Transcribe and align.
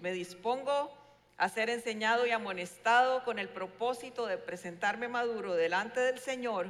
Me 0.00 0.12
dispongo 0.12 0.90
a 1.36 1.50
ser 1.50 1.68
enseñado 1.68 2.26
y 2.26 2.30
amonestado 2.30 3.22
con 3.22 3.38
el 3.38 3.50
propósito 3.50 4.26
de 4.26 4.38
presentarme 4.38 5.08
maduro 5.08 5.54
delante 5.54 6.00
del 6.00 6.18
Señor. 6.18 6.68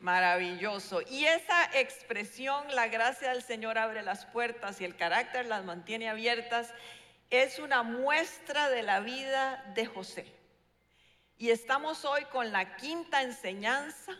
Maravilloso. 0.00 1.02
Y 1.02 1.24
esa 1.24 1.70
expresión, 1.78 2.74
la 2.74 2.88
gracia 2.88 3.30
del 3.30 3.42
Señor 3.42 3.78
abre 3.78 4.02
las 4.02 4.26
puertas 4.26 4.80
y 4.80 4.84
el 4.84 4.96
carácter 4.96 5.46
las 5.46 5.64
mantiene 5.64 6.08
abiertas, 6.08 6.74
es 7.30 7.60
una 7.60 7.84
muestra 7.84 8.70
de 8.70 8.82
la 8.82 8.98
vida 9.00 9.64
de 9.74 9.86
José. 9.86 10.26
Y 11.36 11.50
estamos 11.50 12.04
hoy 12.04 12.24
con 12.24 12.50
la 12.50 12.74
quinta 12.74 13.22
enseñanza 13.22 14.16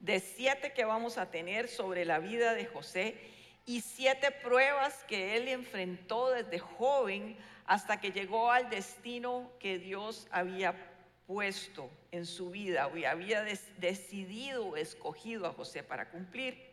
de 0.00 0.18
siete 0.18 0.72
que 0.72 0.84
vamos 0.84 1.18
a 1.18 1.30
tener 1.30 1.68
sobre 1.68 2.04
la 2.04 2.18
vida 2.18 2.54
de 2.54 2.66
José 2.66 3.35
y 3.66 3.80
siete 3.80 4.30
pruebas 4.30 5.04
que 5.08 5.36
él 5.36 5.48
enfrentó 5.48 6.30
desde 6.30 6.60
joven 6.60 7.36
hasta 7.66 8.00
que 8.00 8.12
llegó 8.12 8.52
al 8.52 8.70
destino 8.70 9.50
que 9.58 9.78
Dios 9.78 10.28
había 10.30 10.74
puesto 11.26 11.90
en 12.12 12.24
su 12.24 12.50
vida 12.50 12.88
y 12.94 13.04
había 13.04 13.42
decidido, 13.42 14.76
escogido 14.76 15.46
a 15.46 15.52
José 15.52 15.82
para 15.82 16.08
cumplir. 16.10 16.64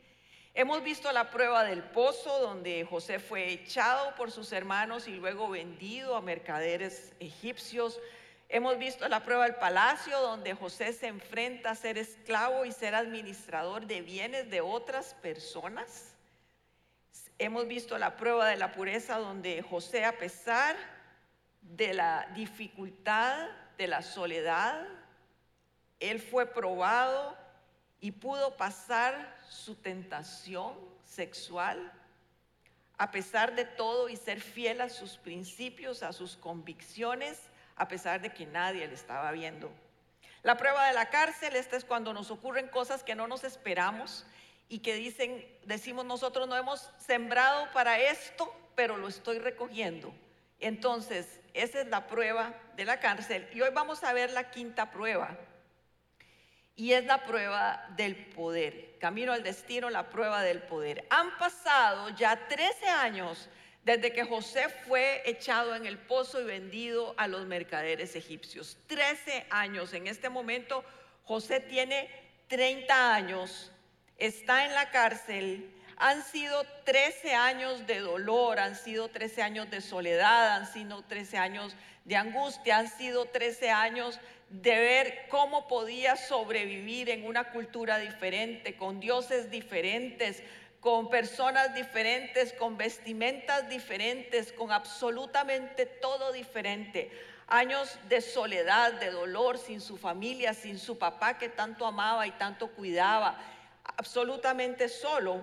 Hemos 0.53 0.83
visto 0.83 1.11
la 1.11 1.31
prueba 1.31 1.63
del 1.63 1.81
pozo 1.81 2.39
donde 2.39 2.85
José 2.85 3.17
fue 3.17 3.51
echado 3.51 4.13
por 4.15 4.31
sus 4.31 4.51
hermanos 4.51 5.07
y 5.07 5.13
luego 5.13 5.49
vendido 5.49 6.15
a 6.15 6.21
mercaderes 6.21 7.11
egipcios. 7.19 7.99
Hemos 8.49 8.77
visto 8.77 9.07
la 9.07 9.23
prueba 9.23 9.45
del 9.45 9.55
palacio 9.55 10.21
donde 10.21 10.53
José 10.53 10.93
se 10.93 11.07
enfrenta 11.07 11.71
a 11.71 11.75
ser 11.75 11.97
esclavo 11.97 12.65
y 12.65 12.71
ser 12.71 12.93
administrador 12.93 13.87
de 13.87 14.01
bienes 14.01 14.51
de 14.51 14.61
otras 14.61 15.15
personas. 15.15 16.12
Hemos 17.43 17.67
visto 17.67 17.97
la 17.97 18.15
prueba 18.15 18.47
de 18.47 18.55
la 18.55 18.71
pureza 18.71 19.17
donde 19.17 19.61
José 19.61 20.05
a 20.05 20.17
pesar 20.17 20.77
de 21.61 21.93
la 21.93 22.25
dificultad, 22.33 23.49
de 23.77 23.87
la 23.87 24.01
soledad, 24.01 24.87
él 25.99 26.21
fue 26.21 26.45
probado 26.45 27.35
y 27.99 28.11
pudo 28.11 28.55
pasar 28.55 29.35
su 29.49 29.75
tentación 29.75 30.73
sexual 31.03 31.91
a 32.97 33.11
pesar 33.11 33.55
de 33.55 33.65
todo 33.65 34.07
y 34.07 34.15
ser 34.15 34.39
fiel 34.39 34.79
a 34.79 34.87
sus 34.87 35.17
principios, 35.17 36.01
a 36.01 36.13
sus 36.13 36.37
convicciones, 36.37 37.41
a 37.75 37.89
pesar 37.89 38.21
de 38.21 38.33
que 38.33 38.45
nadie 38.45 38.87
le 38.87 38.93
estaba 38.93 39.29
viendo. 39.33 39.69
La 40.43 40.55
prueba 40.55 40.87
de 40.87 40.93
la 40.93 41.09
cárcel, 41.09 41.57
esta 41.57 41.75
es 41.75 41.83
cuando 41.83 42.13
nos 42.13 42.31
ocurren 42.31 42.69
cosas 42.69 43.03
que 43.03 43.15
no 43.15 43.27
nos 43.27 43.43
esperamos 43.43 44.25
y 44.73 44.79
que 44.79 44.95
dicen, 44.95 45.45
decimos 45.65 46.03
nosotros 46.03 46.47
no 46.47 46.57
hemos 46.57 46.89
sembrado 46.97 47.71
para 47.73 47.99
esto, 47.99 48.51
pero 48.73 48.97
lo 48.97 49.07
estoy 49.07 49.37
recogiendo. 49.37 50.11
Entonces, 50.59 51.39
esa 51.53 51.81
es 51.81 51.87
la 51.89 52.07
prueba 52.07 52.55
de 52.75 52.85
la 52.85 52.99
cárcel. 52.99 53.47
Y 53.53 53.61
hoy 53.61 53.69
vamos 53.71 54.03
a 54.03 54.13
ver 54.13 54.31
la 54.31 54.49
quinta 54.49 54.89
prueba. 54.89 55.37
Y 56.75 56.93
es 56.93 57.05
la 57.05 57.23
prueba 57.23 57.85
del 57.95 58.15
poder. 58.15 58.97
Camino 58.97 59.31
al 59.31 59.43
destino, 59.43 59.91
la 59.91 60.09
prueba 60.09 60.41
del 60.41 60.63
poder. 60.63 61.05
Han 61.11 61.37
pasado 61.37 62.09
ya 62.09 62.47
13 62.47 62.87
años 62.87 63.49
desde 63.83 64.11
que 64.11 64.23
José 64.23 64.69
fue 64.87 65.21
echado 65.29 65.75
en 65.75 65.85
el 65.85 65.99
pozo 65.99 66.41
y 66.41 66.45
vendido 66.45 67.13
a 67.17 67.27
los 67.27 67.45
mercaderes 67.45 68.15
egipcios. 68.15 68.75
13 68.87 69.45
años. 69.51 69.93
En 69.93 70.07
este 70.07 70.29
momento 70.29 70.83
José 71.25 71.59
tiene 71.59 72.09
30 72.47 73.13
años, 73.13 73.71
está 74.25 74.65
en 74.65 74.73
la 74.73 74.89
cárcel. 74.89 75.69
Han 75.97 76.23
sido 76.23 76.63
13 76.85 77.33
años 77.33 77.85
de 77.87 77.99
dolor, 77.99 78.59
han 78.59 78.75
sido 78.75 79.09
13 79.09 79.41
años 79.41 79.69
de 79.69 79.81
soledad, 79.81 80.55
han 80.55 80.71
sido 80.71 81.01
13 81.03 81.37
años 81.37 81.75
de 82.05 82.15
angustia, 82.15 82.77
han 82.77 82.89
sido 82.89 83.25
13 83.25 83.69
años 83.69 84.19
de 84.49 84.71
ver 84.71 85.25
cómo 85.29 85.67
podía 85.67 86.15
sobrevivir 86.15 87.09
en 87.09 87.25
una 87.25 87.51
cultura 87.51 87.99
diferente, 87.99 88.77
con 88.77 88.99
dioses 88.99 89.51
diferentes, 89.51 90.41
con 90.79 91.09
personas 91.09 91.73
diferentes, 91.75 92.53
con 92.53 92.77
vestimentas 92.77 93.67
diferentes, 93.69 94.51
con 94.51 94.71
absolutamente 94.71 95.85
todo 95.85 96.31
diferente. 96.31 97.11
Años 97.47 97.97
de 98.09 98.21
soledad, 98.21 98.93
de 98.93 99.11
dolor, 99.11 99.57
sin 99.57 99.81
su 99.81 99.97
familia, 99.97 100.53
sin 100.53 100.79
su 100.79 100.97
papá 100.97 101.37
que 101.37 101.49
tanto 101.49 101.85
amaba 101.85 102.25
y 102.25 102.31
tanto 102.31 102.69
cuidaba, 102.69 103.37
absolutamente 103.83 104.89
solo. 104.89 105.41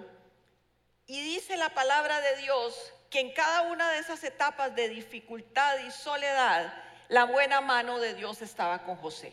Y 1.07 1.21
dice 1.23 1.57
la 1.57 1.71
palabra 1.71 2.21
de 2.21 2.37
Dios 2.37 2.93
que 3.11 3.21
en 3.21 3.33
cada 3.33 3.63
una 3.63 3.91
de 3.91 3.99
esas 3.99 4.23
etapas 4.23 4.75
de 4.77 4.89
dificultad 4.89 5.79
y 5.79 5.91
soledad, 5.91 6.73
la 7.09 7.25
buena 7.25 7.61
mano 7.61 7.99
de 7.99 8.15
Dios 8.15 8.41
estaba 8.41 8.85
con 8.85 8.97
José. 8.97 9.33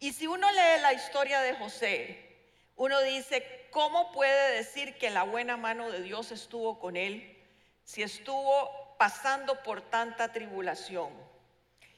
Y 0.00 0.12
si 0.12 0.26
uno 0.26 0.50
lee 0.50 0.80
la 0.80 0.94
historia 0.94 1.40
de 1.40 1.54
José, 1.54 2.34
uno 2.76 3.00
dice, 3.02 3.68
¿cómo 3.70 4.10
puede 4.12 4.56
decir 4.56 4.96
que 4.96 5.10
la 5.10 5.22
buena 5.22 5.56
mano 5.56 5.90
de 5.90 6.00
Dios 6.00 6.32
estuvo 6.32 6.78
con 6.80 6.96
él 6.96 7.38
si 7.84 8.02
estuvo 8.02 8.96
pasando 8.98 9.62
por 9.62 9.82
tanta 9.82 10.32
tribulación? 10.32 11.12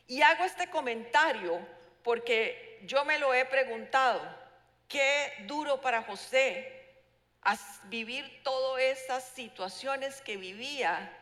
Y 0.08 0.22
hago 0.22 0.44
este 0.44 0.68
comentario 0.70 1.64
porque 2.02 2.80
yo 2.84 3.04
me 3.04 3.18
lo 3.18 3.32
he 3.32 3.44
preguntado, 3.44 4.20
qué 4.88 5.32
duro 5.46 5.80
para 5.80 6.02
José 6.02 6.72
vivir 7.84 8.42
todas 8.42 8.82
esas 8.82 9.24
situaciones 9.24 10.20
que 10.20 10.36
vivía 10.36 11.12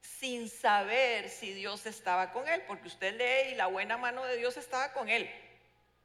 sin 0.00 0.48
saber 0.48 1.28
si 1.28 1.52
Dios 1.52 1.86
estaba 1.86 2.32
con 2.32 2.48
él, 2.48 2.62
porque 2.66 2.88
usted 2.88 3.14
lee 3.16 3.52
y 3.52 3.54
la 3.56 3.66
buena 3.66 3.96
mano 3.96 4.24
de 4.24 4.36
Dios 4.36 4.56
estaba 4.56 4.92
con 4.92 5.08
él, 5.08 5.30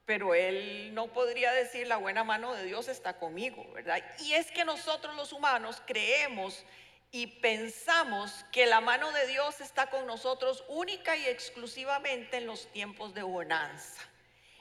pero 0.05 0.35
él 0.35 0.93
no 0.93 1.07
podría 1.07 1.51
decir 1.53 1.87
la 1.87 1.97
buena 1.97 2.23
mano 2.23 2.53
de 2.53 2.63
Dios 2.63 2.87
está 2.87 3.17
conmigo, 3.17 3.65
¿verdad? 3.73 4.03
Y 4.19 4.33
es 4.33 4.51
que 4.51 4.65
nosotros 4.65 5.15
los 5.15 5.33
humanos 5.33 5.81
creemos 5.85 6.65
y 7.11 7.27
pensamos 7.27 8.45
que 8.51 8.65
la 8.65 8.81
mano 8.81 9.11
de 9.11 9.27
Dios 9.27 9.61
está 9.61 9.89
con 9.89 10.05
nosotros 10.05 10.63
única 10.67 11.15
y 11.15 11.25
exclusivamente 11.25 12.37
en 12.37 12.47
los 12.47 12.71
tiempos 12.71 13.13
de 13.13 13.23
bonanza. 13.23 14.01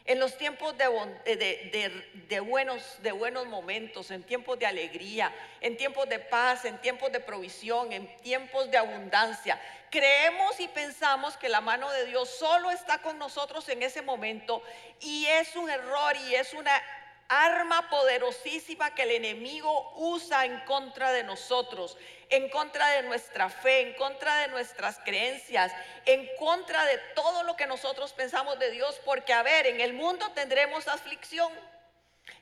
En 0.06 0.20
los 0.20 0.37
tiempos 0.37 0.75
de, 0.76 2.41
buenos, 2.41 2.98
buenos 3.16 3.47
momentos, 3.47 4.10
en 4.10 4.22
tiempos 4.22 4.59
de 4.59 4.66
alegría, 4.66 5.34
en 5.62 5.78
tiempos 5.78 6.06
de 6.10 6.19
paz, 6.19 6.66
en 6.66 6.78
tiempos 6.82 7.10
de 7.10 7.20
provisión, 7.20 7.91
en 7.91 8.14
tiempos 8.19 8.70
de 8.70 8.76
abundancia. 8.76 9.59
Creemos 9.91 10.60
y 10.60 10.69
pensamos 10.69 11.38
que 11.38 11.48
la 11.48 11.62
mano 11.62 11.91
de 11.91 12.04
Dios 12.04 12.28
solo 12.28 12.70
está 12.70 12.98
con 13.00 13.19
nosotros 13.19 13.66
en 13.70 13.82
ese 13.82 14.03
momento 14.03 14.62
y 15.00 15.25
es 15.25 15.56
un 15.56 15.70
error 15.70 16.14
y 16.29 16.34
es 16.34 16.52
una 16.52 16.82
arma 17.29 17.88
poderosísima 17.88 18.94
que 18.94 19.03
el 19.03 19.12
enemigo 19.12 19.93
usa 19.97 20.44
en 20.44 20.61
contra 20.61 21.12
de 21.12 21.25
nosotros, 21.25 21.97
en 22.31 22.49
contra 22.50 22.88
de 22.91 23.03
nuestra 23.03 23.49
fe, 23.49 23.81
en 23.81 23.94
contra 23.94 24.37
de 24.41 24.49
nuestras 24.49 24.99
creencias, 24.99 25.73
en 26.06 26.29
contra 26.38 26.85
de 26.85 26.99
todo 27.15 27.43
lo 27.43 27.56
que 27.56 27.67
nosotros 27.67 28.12
pensamos 28.12 28.59
de 28.59 28.71
Dios, 28.71 29.00
porque 29.05 29.32
a 29.32 29.43
ver, 29.43 29.67
en 29.67 29.81
el 29.81 29.94
mundo 29.94 30.31
tendremos 30.32 30.88
aflicción. 30.88 31.53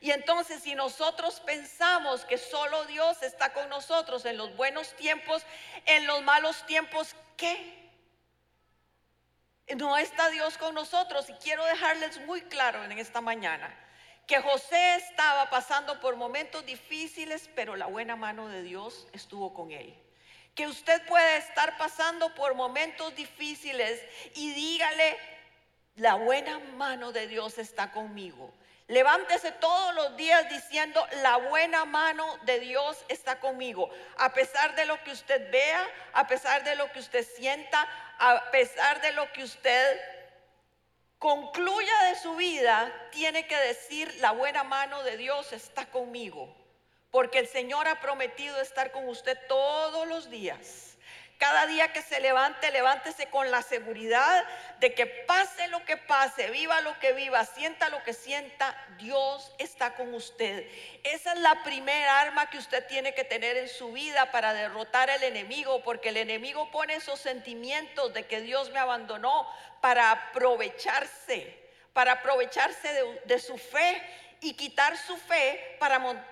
Y 0.00 0.10
entonces 0.10 0.62
si 0.62 0.74
nosotros 0.74 1.40
pensamos 1.40 2.24
que 2.24 2.38
solo 2.38 2.84
Dios 2.86 3.22
está 3.22 3.52
con 3.52 3.68
nosotros 3.68 4.24
en 4.24 4.36
los 4.36 4.54
buenos 4.56 4.94
tiempos, 4.94 5.42
en 5.86 6.06
los 6.06 6.22
malos 6.22 6.64
tiempos, 6.66 7.14
¿qué? 7.36 7.80
No 9.76 9.96
está 9.96 10.28
Dios 10.30 10.58
con 10.58 10.74
nosotros 10.74 11.28
y 11.30 11.32
quiero 11.34 11.64
dejarles 11.64 12.20
muy 12.26 12.42
claro 12.42 12.84
en 12.84 12.92
esta 12.92 13.20
mañana 13.20 13.74
que 14.32 14.40
José 14.40 14.94
estaba 14.94 15.50
pasando 15.50 16.00
por 16.00 16.16
momentos 16.16 16.64
difíciles, 16.64 17.50
pero 17.54 17.76
la 17.76 17.84
buena 17.84 18.16
mano 18.16 18.48
de 18.48 18.62
Dios 18.62 19.06
estuvo 19.12 19.52
con 19.52 19.72
él. 19.72 19.94
Que 20.54 20.66
usted 20.66 21.04
puede 21.04 21.36
estar 21.36 21.76
pasando 21.76 22.34
por 22.34 22.54
momentos 22.54 23.14
difíciles 23.14 24.00
y 24.34 24.54
dígale, 24.54 25.18
la 25.96 26.14
buena 26.14 26.58
mano 26.78 27.12
de 27.12 27.26
Dios 27.26 27.58
está 27.58 27.92
conmigo. 27.92 28.54
Levántese 28.88 29.52
todos 29.52 29.94
los 29.96 30.16
días 30.16 30.48
diciendo, 30.48 31.06
la 31.22 31.36
buena 31.36 31.84
mano 31.84 32.24
de 32.46 32.58
Dios 32.58 33.04
está 33.08 33.38
conmigo. 33.38 33.90
A 34.16 34.32
pesar 34.32 34.74
de 34.76 34.86
lo 34.86 35.02
que 35.04 35.10
usted 35.10 35.50
vea, 35.50 35.86
a 36.14 36.26
pesar 36.26 36.64
de 36.64 36.74
lo 36.76 36.90
que 36.90 37.00
usted 37.00 37.26
sienta, 37.36 37.86
a 38.18 38.50
pesar 38.50 39.02
de 39.02 39.12
lo 39.12 39.30
que 39.32 39.44
usted 39.44 40.00
concluya 41.22 42.02
de 42.08 42.16
su 42.16 42.34
vida, 42.34 42.92
tiene 43.12 43.46
que 43.46 43.56
decir, 43.56 44.12
la 44.18 44.32
buena 44.32 44.64
mano 44.64 45.04
de 45.04 45.16
Dios 45.16 45.52
está 45.52 45.86
conmigo, 45.86 46.52
porque 47.12 47.38
el 47.38 47.46
Señor 47.46 47.86
ha 47.86 48.00
prometido 48.00 48.60
estar 48.60 48.90
con 48.90 49.08
usted 49.08 49.38
todos 49.46 50.08
los 50.08 50.28
días. 50.30 50.91
Cada 51.42 51.66
día 51.66 51.92
que 51.92 52.02
se 52.02 52.20
levante, 52.20 52.70
levántese 52.70 53.26
con 53.26 53.50
la 53.50 53.62
seguridad 53.62 54.44
de 54.78 54.94
que 54.94 55.06
pase 55.06 55.66
lo 55.66 55.84
que 55.84 55.96
pase, 55.96 56.48
viva 56.50 56.80
lo 56.82 56.96
que 57.00 57.14
viva, 57.14 57.44
sienta 57.44 57.88
lo 57.88 58.00
que 58.04 58.12
sienta, 58.12 58.76
Dios 58.96 59.52
está 59.58 59.96
con 59.96 60.14
usted. 60.14 60.64
Esa 61.02 61.32
es 61.32 61.40
la 61.40 61.64
primera 61.64 62.20
arma 62.20 62.48
que 62.48 62.58
usted 62.58 62.86
tiene 62.86 63.12
que 63.12 63.24
tener 63.24 63.56
en 63.56 63.68
su 63.68 63.90
vida 63.90 64.30
para 64.30 64.54
derrotar 64.54 65.10
al 65.10 65.24
enemigo, 65.24 65.82
porque 65.82 66.10
el 66.10 66.18
enemigo 66.18 66.70
pone 66.70 66.94
esos 66.94 67.18
sentimientos 67.18 68.14
de 68.14 68.24
que 68.24 68.40
Dios 68.40 68.70
me 68.70 68.78
abandonó 68.78 69.48
para 69.80 70.12
aprovecharse, 70.12 71.58
para 71.92 72.12
aprovecharse 72.12 72.88
de, 73.24 73.38
su 73.40 73.58
fe 73.58 74.00
y 74.40 74.54
quitar 74.54 74.96
su 74.96 75.16
fe 75.16 75.76
para 75.80 76.24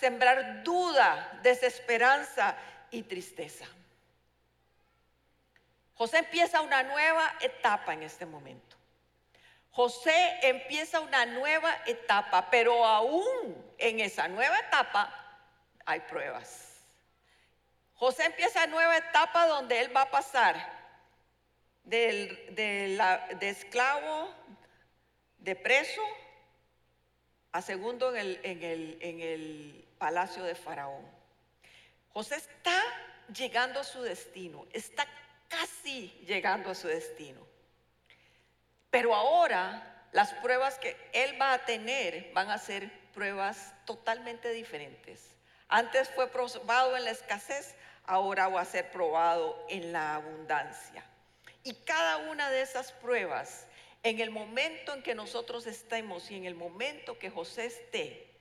sembrar 0.00 0.64
duda, 0.64 1.38
desesperanza 1.44 2.56
y 2.90 3.04
tristeza. 3.04 3.64
José 5.96 6.18
empieza 6.18 6.60
una 6.60 6.82
nueva 6.82 7.34
etapa 7.40 7.94
en 7.94 8.02
este 8.02 8.26
momento. 8.26 8.76
José 9.70 10.38
empieza 10.42 11.00
una 11.00 11.26
nueva 11.26 11.74
etapa, 11.86 12.50
pero 12.50 12.84
aún 12.84 13.24
en 13.78 14.00
esa 14.00 14.28
nueva 14.28 14.58
etapa 14.58 15.12
hay 15.84 16.00
pruebas. 16.00 16.82
José 17.94 18.26
empieza 18.26 18.66
nueva 18.66 18.96
etapa 18.96 19.46
donde 19.46 19.80
él 19.80 19.94
va 19.94 20.02
a 20.02 20.10
pasar 20.10 20.54
de, 21.84 22.52
de 23.38 23.48
esclavo, 23.48 24.34
de 25.38 25.56
preso, 25.56 26.02
a 27.52 27.62
segundo 27.62 28.14
en 28.14 28.16
el, 28.18 28.40
en, 28.42 28.62
el, 28.62 28.98
en 29.00 29.20
el 29.20 29.88
palacio 29.98 30.42
de 30.42 30.54
Faraón. 30.54 31.06
José 32.12 32.36
está 32.36 32.82
llegando 33.32 33.80
a 33.80 33.84
su 33.84 34.02
destino, 34.02 34.66
está 34.72 35.06
casi 35.48 36.08
llegando 36.26 36.70
a 36.70 36.74
su 36.74 36.88
destino. 36.88 37.46
Pero 38.90 39.14
ahora 39.14 40.08
las 40.12 40.32
pruebas 40.34 40.78
que 40.78 40.96
él 41.12 41.40
va 41.40 41.52
a 41.52 41.64
tener 41.64 42.30
van 42.32 42.50
a 42.50 42.58
ser 42.58 42.90
pruebas 43.12 43.74
totalmente 43.84 44.50
diferentes. 44.52 45.36
Antes 45.68 46.08
fue 46.10 46.28
probado 46.28 46.96
en 46.96 47.04
la 47.04 47.10
escasez, 47.10 47.74
ahora 48.04 48.48
va 48.48 48.60
a 48.60 48.64
ser 48.64 48.90
probado 48.90 49.66
en 49.68 49.92
la 49.92 50.14
abundancia. 50.14 51.04
Y 51.64 51.74
cada 51.74 52.18
una 52.30 52.50
de 52.50 52.62
esas 52.62 52.92
pruebas, 52.92 53.66
en 54.02 54.20
el 54.20 54.30
momento 54.30 54.94
en 54.94 55.02
que 55.02 55.14
nosotros 55.14 55.66
estemos 55.66 56.30
y 56.30 56.36
en 56.36 56.44
el 56.44 56.54
momento 56.54 57.18
que 57.18 57.30
José 57.30 57.66
esté, 57.66 58.32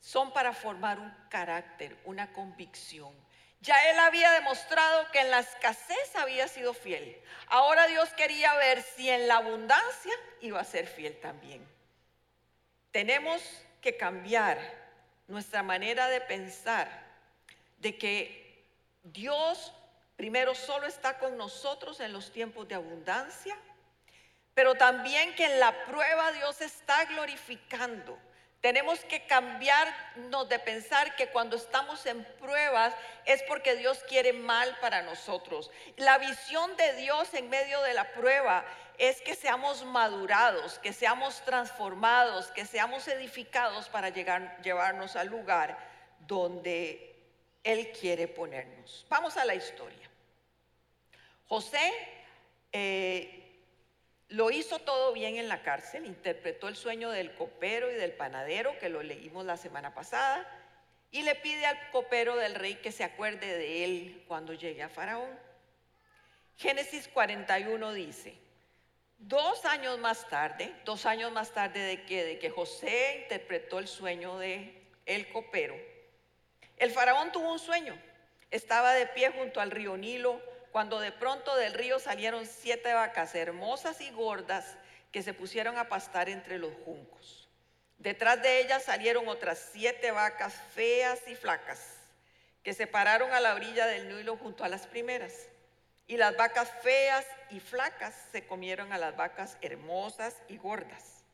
son 0.00 0.32
para 0.32 0.52
formar 0.52 1.00
un 1.00 1.12
carácter, 1.30 1.96
una 2.04 2.32
convicción 2.32 3.12
ya 3.60 3.90
él 3.90 3.98
había 3.98 4.30
demostrado 4.32 5.10
que 5.10 5.20
en 5.20 5.30
la 5.30 5.40
escasez 5.40 6.16
había 6.16 6.48
sido 6.48 6.74
fiel. 6.74 7.20
Ahora 7.48 7.86
Dios 7.86 8.08
quería 8.10 8.54
ver 8.54 8.82
si 8.82 9.08
en 9.08 9.28
la 9.28 9.36
abundancia 9.36 10.12
iba 10.40 10.60
a 10.60 10.64
ser 10.64 10.86
fiel 10.86 11.18
también. 11.20 11.66
Tenemos 12.92 13.42
que 13.80 13.96
cambiar 13.96 14.58
nuestra 15.26 15.62
manera 15.62 16.08
de 16.08 16.20
pensar 16.20 16.88
de 17.78 17.96
que 17.98 18.64
Dios 19.02 19.72
primero 20.16 20.54
solo 20.54 20.86
está 20.86 21.18
con 21.18 21.36
nosotros 21.36 22.00
en 22.00 22.12
los 22.12 22.32
tiempos 22.32 22.66
de 22.68 22.74
abundancia, 22.74 23.56
pero 24.54 24.74
también 24.74 25.34
que 25.34 25.44
en 25.44 25.60
la 25.60 25.84
prueba 25.84 26.32
Dios 26.32 26.60
está 26.60 27.04
glorificando 27.04 28.18
tenemos 28.60 29.00
que 29.04 29.26
cambiarnos 29.26 30.48
de 30.48 30.58
pensar 30.58 31.14
que 31.14 31.28
cuando 31.28 31.56
estamos 31.56 32.04
en 32.06 32.24
pruebas 32.38 32.94
es 33.24 33.42
porque 33.44 33.76
Dios 33.76 34.02
quiere 34.08 34.32
mal 34.32 34.76
para 34.80 35.02
nosotros. 35.02 35.70
La 35.96 36.18
visión 36.18 36.76
de 36.76 36.94
Dios 36.94 37.32
en 37.34 37.48
medio 37.48 37.80
de 37.82 37.94
la 37.94 38.12
prueba 38.12 38.64
es 38.98 39.20
que 39.20 39.34
seamos 39.34 39.84
madurados, 39.84 40.78
que 40.78 40.92
seamos 40.92 41.42
transformados, 41.44 42.46
que 42.48 42.64
seamos 42.64 43.06
edificados 43.08 43.88
para 43.88 44.08
llegar, 44.08 44.60
llevarnos 44.62 45.16
al 45.16 45.28
lugar 45.28 45.78
donde 46.20 47.14
Él 47.62 47.92
quiere 47.92 48.26
ponernos. 48.26 49.06
Vamos 49.08 49.36
a 49.36 49.44
la 49.44 49.54
historia. 49.54 50.10
José 51.46 51.92
eh, 52.72 53.45
lo 54.28 54.50
hizo 54.50 54.78
todo 54.80 55.12
bien 55.12 55.36
en 55.36 55.48
la 55.48 55.62
cárcel, 55.62 56.06
interpretó 56.06 56.68
el 56.68 56.76
sueño 56.76 57.10
del 57.10 57.34
copero 57.34 57.90
y 57.90 57.94
del 57.94 58.12
panadero, 58.12 58.78
que 58.78 58.88
lo 58.88 59.02
leímos 59.02 59.44
la 59.44 59.56
semana 59.56 59.94
pasada, 59.94 60.46
y 61.10 61.22
le 61.22 61.34
pide 61.36 61.64
al 61.66 61.90
copero 61.90 62.36
del 62.36 62.54
rey 62.54 62.76
que 62.76 62.92
se 62.92 63.04
acuerde 63.04 63.46
de 63.56 63.84
él 63.84 64.24
cuando 64.26 64.52
llegue 64.52 64.82
a 64.82 64.88
Faraón. 64.88 65.30
Génesis 66.56 67.08
41 67.08 67.92
dice, 67.92 68.34
dos 69.18 69.64
años 69.64 69.98
más 69.98 70.28
tarde, 70.28 70.74
dos 70.84 71.06
años 71.06 71.30
más 71.32 71.52
tarde 71.52 71.80
de 71.80 72.02
que, 72.04 72.24
de 72.24 72.38
que 72.38 72.50
José 72.50 73.20
interpretó 73.22 73.78
el 73.78 73.88
sueño 73.88 74.38
de 74.38 74.82
el 75.04 75.30
copero, 75.30 75.76
el 76.78 76.90
faraón 76.90 77.32
tuvo 77.32 77.52
un 77.52 77.58
sueño, 77.58 77.96
estaba 78.50 78.92
de 78.92 79.06
pie 79.06 79.30
junto 79.30 79.60
al 79.60 79.70
río 79.70 79.96
Nilo, 79.96 80.40
cuando 80.76 81.00
de 81.00 81.10
pronto 81.10 81.56
del 81.56 81.72
río 81.72 81.98
salieron 81.98 82.44
siete 82.44 82.92
vacas 82.92 83.34
hermosas 83.34 84.02
y 84.02 84.10
gordas 84.10 84.76
que 85.10 85.22
se 85.22 85.32
pusieron 85.32 85.78
a 85.78 85.88
pastar 85.88 86.28
entre 86.28 86.58
los 86.58 86.74
juncos. 86.84 87.48
Detrás 87.96 88.42
de 88.42 88.60
ellas 88.60 88.82
salieron 88.82 89.26
otras 89.26 89.70
siete 89.72 90.10
vacas 90.10 90.52
feas 90.74 91.18
y 91.28 91.34
flacas 91.34 91.80
que 92.62 92.74
se 92.74 92.86
pararon 92.86 93.32
a 93.32 93.40
la 93.40 93.54
orilla 93.54 93.86
del 93.86 94.06
Nilo 94.06 94.36
junto 94.36 94.64
a 94.64 94.68
las 94.68 94.86
primeras. 94.86 95.48
Y 96.06 96.18
las 96.18 96.36
vacas 96.36 96.70
feas 96.82 97.24
y 97.48 97.58
flacas 97.58 98.14
se 98.30 98.46
comieron 98.46 98.92
a 98.92 98.98
las 98.98 99.16
vacas 99.16 99.56
hermosas 99.62 100.36
y 100.46 100.58
gordas. 100.58 101.24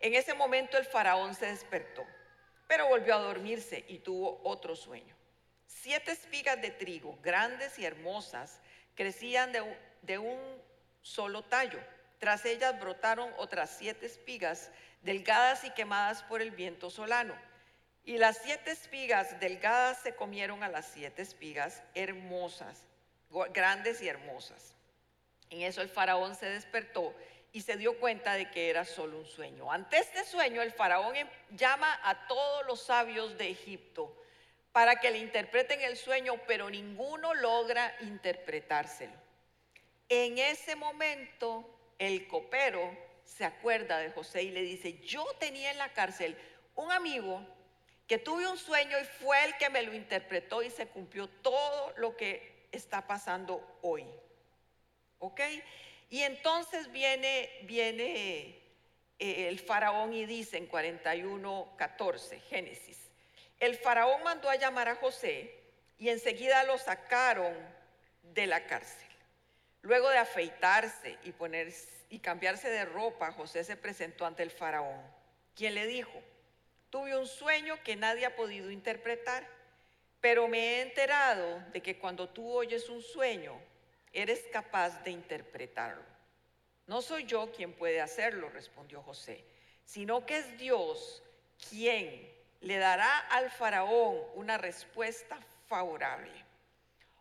En 0.00 0.16
ese 0.16 0.34
momento 0.34 0.76
el 0.76 0.84
faraón 0.84 1.36
se 1.36 1.46
despertó, 1.46 2.04
pero 2.66 2.88
volvió 2.88 3.14
a 3.14 3.18
dormirse 3.18 3.84
y 3.86 3.98
tuvo 3.98 4.40
otro 4.42 4.74
sueño. 4.74 5.14
Siete 5.68 6.10
espigas 6.10 6.60
de 6.60 6.72
trigo, 6.72 7.16
grandes 7.22 7.78
y 7.78 7.84
hermosas, 7.84 8.60
crecían 8.94 9.52
de, 9.52 10.18
un 10.18 10.40
solo 11.02 11.42
tallo. 11.42 11.78
Tras 12.18 12.44
ellas 12.44 12.78
brotaron 12.78 13.32
otras 13.38 13.70
siete 13.70 14.06
espigas, 14.06 14.70
delgadas 15.02 15.64
y 15.64 15.70
quemadas 15.70 16.22
por 16.22 16.42
el 16.42 16.50
viento 16.50 16.90
solano. 16.90 17.34
Y 18.04 18.18
las 18.18 18.38
siete 18.38 18.70
espigas 18.70 19.38
delgadas 19.40 19.98
se 19.98 20.14
comieron 20.14 20.62
a 20.62 20.68
las 20.68 20.86
siete 20.86 21.22
espigas 21.22 21.82
hermosas, 21.94 22.84
grandes 23.52 24.02
y 24.02 24.08
hermosas. 24.08 24.74
En 25.50 25.62
eso 25.62 25.82
el 25.82 25.88
faraón 25.88 26.34
se 26.34 26.46
despertó 26.46 27.14
y 27.52 27.62
se 27.62 27.76
dio 27.76 27.98
cuenta 27.98 28.34
de 28.34 28.50
que 28.50 28.70
era 28.70 28.84
solo 28.84 29.18
un 29.18 29.26
sueño. 29.26 29.70
Ante 29.72 29.98
este 29.98 30.24
sueño, 30.24 30.62
el 30.62 30.72
faraón 30.72 31.14
llama 31.50 31.98
a 32.04 32.26
todos 32.26 32.66
los 32.66 32.82
sabios 32.82 33.36
de 33.36 33.50
Egipto 33.50 34.16
para 34.72 34.96
que 35.00 35.10
le 35.10 35.18
interpreten 35.18 35.80
el 35.80 35.96
sueño, 35.96 36.34
pero 36.46 36.70
ninguno 36.70 37.34
logra 37.34 37.94
interpretárselo. 38.00 39.14
En 40.08 40.38
ese 40.38 40.76
momento, 40.76 41.68
el 41.98 42.26
copero 42.26 42.96
se 43.24 43.44
acuerda 43.44 43.98
de 43.98 44.10
José 44.10 44.42
y 44.42 44.50
le 44.50 44.62
dice, 44.62 44.98
yo 45.00 45.24
tenía 45.38 45.70
en 45.70 45.78
la 45.78 45.92
cárcel 45.92 46.36
un 46.74 46.90
amigo 46.92 47.44
que 48.06 48.18
tuve 48.18 48.48
un 48.48 48.58
sueño 48.58 48.98
y 48.98 49.04
fue 49.04 49.44
el 49.44 49.56
que 49.56 49.70
me 49.70 49.82
lo 49.82 49.94
interpretó 49.94 50.62
y 50.62 50.70
se 50.70 50.88
cumplió 50.88 51.28
todo 51.28 51.92
lo 51.96 52.16
que 52.16 52.66
está 52.72 53.06
pasando 53.06 53.78
hoy. 53.82 54.04
¿Ok? 55.18 55.40
Y 56.08 56.22
entonces 56.22 56.90
viene, 56.90 57.48
viene 57.62 58.60
eh, 59.18 59.48
el 59.48 59.60
faraón 59.60 60.12
y 60.12 60.26
dice 60.26 60.56
en 60.56 60.66
41, 60.66 61.74
14, 61.76 62.40
Génesis, 62.40 63.09
el 63.60 63.76
faraón 63.76 64.22
mandó 64.22 64.48
a 64.48 64.56
llamar 64.56 64.88
a 64.88 64.96
José 64.96 65.54
y 65.98 66.08
enseguida 66.08 66.64
lo 66.64 66.78
sacaron 66.78 67.54
de 68.22 68.46
la 68.46 68.66
cárcel. 68.66 69.08
Luego 69.82 70.08
de 70.08 70.18
afeitarse 70.18 71.18
y, 71.24 71.32
poner, 71.32 71.72
y 72.08 72.18
cambiarse 72.18 72.70
de 72.70 72.86
ropa, 72.86 73.32
José 73.32 73.62
se 73.64 73.76
presentó 73.76 74.26
ante 74.26 74.42
el 74.42 74.50
faraón, 74.50 75.00
quien 75.54 75.74
le 75.74 75.86
dijo, 75.86 76.22
tuve 76.88 77.16
un 77.16 77.26
sueño 77.26 77.82
que 77.84 77.96
nadie 77.96 78.26
ha 78.26 78.34
podido 78.34 78.70
interpretar, 78.70 79.46
pero 80.20 80.48
me 80.48 80.58
he 80.58 80.80
enterado 80.82 81.60
de 81.72 81.82
que 81.82 81.98
cuando 81.98 82.28
tú 82.28 82.50
oyes 82.50 82.88
un 82.88 83.02
sueño, 83.02 83.60
eres 84.12 84.44
capaz 84.52 85.02
de 85.04 85.10
interpretarlo. 85.10 86.02
No 86.86 87.00
soy 87.02 87.24
yo 87.24 87.52
quien 87.52 87.72
puede 87.72 88.00
hacerlo, 88.00 88.48
respondió 88.48 89.02
José, 89.02 89.44
sino 89.84 90.26
que 90.26 90.38
es 90.38 90.58
Dios 90.58 91.22
quien 91.68 92.29
le 92.60 92.78
dará 92.78 93.18
al 93.18 93.50
faraón 93.50 94.18
una 94.34 94.58
respuesta 94.58 95.38
favorable. 95.66 96.32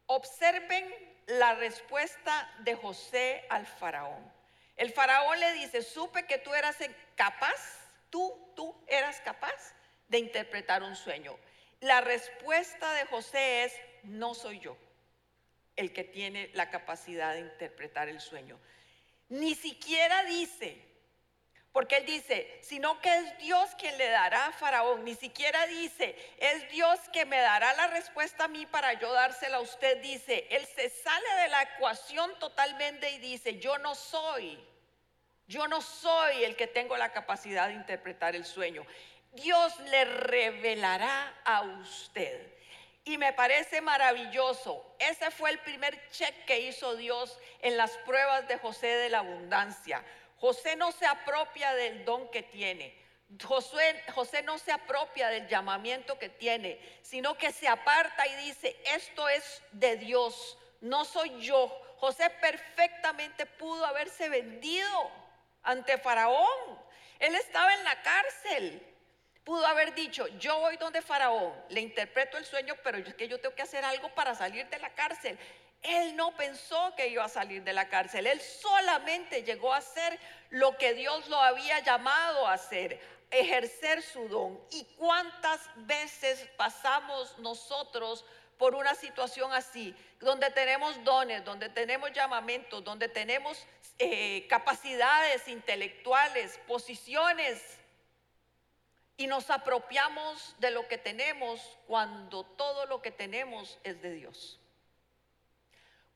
Observen 0.07 0.93
la 1.27 1.55
respuesta 1.55 2.51
de 2.59 2.75
José 2.75 3.45
al 3.49 3.65
faraón. 3.65 4.31
El 4.75 4.91
faraón 4.91 5.39
le 5.39 5.53
dice, 5.53 5.81
supe 5.81 6.25
que 6.25 6.37
tú 6.39 6.53
eras 6.53 6.77
capaz, 7.15 7.89
tú, 8.09 8.51
tú 8.55 8.75
eras 8.87 9.21
capaz 9.21 9.73
de 10.07 10.17
interpretar 10.19 10.83
un 10.83 10.95
sueño. 10.95 11.37
La 11.81 12.01
respuesta 12.01 12.93
de 12.93 13.05
José 13.05 13.65
es, 13.65 13.73
no 14.03 14.33
soy 14.33 14.59
yo. 14.59 14.77
el 15.75 15.93
que 15.93 16.03
tiene 16.03 16.49
la 16.55 16.69
capacidad 16.69 17.33
de 17.33 17.39
interpretar 17.39 18.09
el 18.09 18.19
sueño. 18.19 18.59
Ni 19.29 19.55
siquiera 19.55 20.25
dice, 20.25 20.77
porque 21.79 21.95
él 21.95 22.05
dice, 22.05 22.59
sino 22.61 22.99
que 22.99 23.07
es 23.07 23.37
Dios 23.37 23.69
quien 23.77 23.97
le 23.97 24.09
dará 24.09 24.47
a 24.47 24.51
Faraón. 24.51 25.05
Ni 25.05 25.15
siquiera 25.15 25.65
dice, 25.65 26.13
es 26.37 26.69
Dios 26.71 26.99
que 27.13 27.23
me 27.23 27.39
dará 27.39 27.73
la 27.75 27.87
respuesta 27.87 28.43
a 28.43 28.47
mí 28.49 28.65
para 28.65 28.99
yo 28.99 29.13
dársela 29.13 29.55
a 29.55 29.61
usted. 29.61 30.01
Dice, 30.01 30.45
él 30.49 30.67
se 30.75 30.89
sale 30.89 31.35
de 31.41 31.47
la 31.47 31.61
ecuación 31.61 32.37
totalmente 32.37 33.09
y 33.11 33.19
dice, 33.19 33.59
yo 33.59 33.77
no 33.77 33.95
soy, 33.95 34.59
yo 35.47 35.69
no 35.69 35.79
soy 35.79 36.43
el 36.43 36.57
que 36.57 36.67
tengo 36.67 36.97
la 36.97 37.13
capacidad 37.13 37.69
de 37.69 37.75
interpretar 37.75 38.35
el 38.35 38.43
sueño. 38.43 38.85
Dios 39.31 39.79
le 39.79 40.03
revelará 40.03 41.33
a 41.45 41.61
usted. 41.61 42.59
Y 43.05 43.17
me 43.17 43.31
parece 43.31 43.79
maravilloso. 43.79 44.97
Ese 44.99 45.31
fue 45.31 45.51
el 45.51 45.59
primer 45.59 46.09
check 46.09 46.43
que 46.43 46.59
hizo 46.59 46.97
Dios 46.97 47.39
en 47.61 47.77
las 47.77 47.91
pruebas 47.99 48.49
de 48.49 48.57
José 48.57 48.87
de 48.87 49.07
la 49.07 49.19
abundancia. 49.19 50.03
José 50.39 50.75
no 50.75 50.91
se 50.91 51.05
apropia 51.05 51.73
del 51.73 52.05
don 52.05 52.29
que 52.31 52.43
tiene. 52.43 52.97
José, 53.43 54.41
no 54.43 54.57
se 54.57 54.71
apropia 54.71 55.29
del 55.29 55.47
llamamiento 55.47 56.17
que 56.17 56.29
tiene, 56.29 56.79
sino 57.03 57.37
que 57.37 57.51
se 57.51 57.67
aparta 57.67 58.25
y 58.25 58.35
dice, 58.45 58.75
esto 58.85 59.29
es 59.29 59.61
de 59.71 59.97
Dios, 59.97 60.57
no 60.81 61.05
soy 61.05 61.39
yo. 61.39 61.67
José 61.97 62.29
perfectamente 62.41 63.45
pudo 63.45 63.85
haberse 63.85 64.29
vendido 64.29 65.11
ante 65.61 65.97
Faraón. 65.99 66.79
Él 67.19 67.35
estaba 67.35 67.73
en 67.75 67.83
la 67.83 68.01
cárcel. 68.01 68.85
Pudo 69.43 69.65
haber 69.65 69.93
dicho, 69.93 70.27
yo 70.39 70.59
voy 70.59 70.77
donde 70.77 71.01
Faraón, 71.01 71.53
le 71.69 71.81
interpreto 71.81 72.37
el 72.37 72.45
sueño, 72.45 72.75
pero 72.83 72.97
es 72.97 73.13
que 73.15 73.27
yo 73.27 73.39
tengo 73.39 73.55
que 73.55 73.61
hacer 73.61 73.83
algo 73.83 74.09
para 74.15 74.33
salir 74.33 74.67
de 74.69 74.79
la 74.79 74.93
cárcel. 74.93 75.37
Él 75.81 76.15
no 76.15 76.35
pensó 76.35 76.93
que 76.95 77.07
iba 77.07 77.23
a 77.23 77.29
salir 77.29 77.63
de 77.63 77.73
la 77.73 77.87
cárcel, 77.87 78.27
él 78.27 78.41
solamente 78.41 79.43
llegó 79.43 79.73
a 79.73 79.77
hacer 79.77 80.19
lo 80.49 80.77
que 80.77 80.93
Dios 80.93 81.27
lo 81.29 81.39
había 81.39 81.79
llamado 81.79 82.47
a 82.47 82.53
hacer, 82.53 82.99
ejercer 83.31 84.01
su 84.01 84.27
don. 84.27 84.59
¿Y 84.71 84.83
cuántas 84.97 85.61
veces 85.87 86.47
pasamos 86.57 87.37
nosotros 87.39 88.25
por 88.57 88.75
una 88.75 88.93
situación 88.93 89.53
así, 89.53 89.95
donde 90.19 90.49
tenemos 90.49 91.01
dones, 91.05 91.45
donde 91.45 91.69
tenemos 91.69 92.11
llamamientos, 92.11 92.83
donde 92.83 93.07
tenemos 93.07 93.65
eh, 93.99 94.45
capacidades 94.49 95.47
intelectuales, 95.47 96.59
posiciones, 96.67 97.77
y 99.15 99.27
nos 99.27 99.49
apropiamos 99.49 100.55
de 100.59 100.71
lo 100.71 100.87
que 100.89 100.97
tenemos 100.97 101.61
cuando 101.87 102.43
todo 102.43 102.85
lo 102.85 103.01
que 103.01 103.11
tenemos 103.11 103.79
es 103.83 104.01
de 104.01 104.11
Dios? 104.11 104.58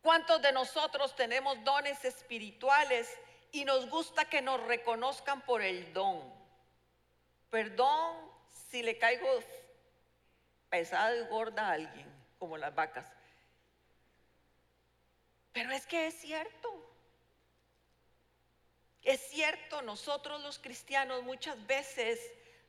¿Cuántos 0.03 0.41
de 0.41 0.51
nosotros 0.51 1.15
tenemos 1.15 1.63
dones 1.63 2.03
espirituales 2.03 3.09
y 3.53 3.63
nos 3.63 3.89
gusta 3.89 4.25
que 4.25 4.41
nos 4.41 4.61
reconozcan 4.67 5.41
por 5.41 5.61
el 5.61 5.93
don? 5.93 6.21
Perdón 7.49 8.17
si 8.69 8.83
le 8.83 8.97
caigo 8.97 9.27
pesada 10.69 11.15
y 11.15 11.25
gorda 11.27 11.69
a 11.69 11.71
alguien, 11.71 12.05
como 12.37 12.57
las 12.57 12.75
vacas. 12.75 13.09
Pero 15.53 15.71
es 15.71 15.85
que 15.85 16.07
es 16.07 16.19
cierto. 16.19 16.69
Es 19.03 19.21
cierto, 19.29 19.81
nosotros 19.83 20.41
los 20.41 20.59
cristianos 20.59 21.23
muchas 21.23 21.65
veces 21.65 22.19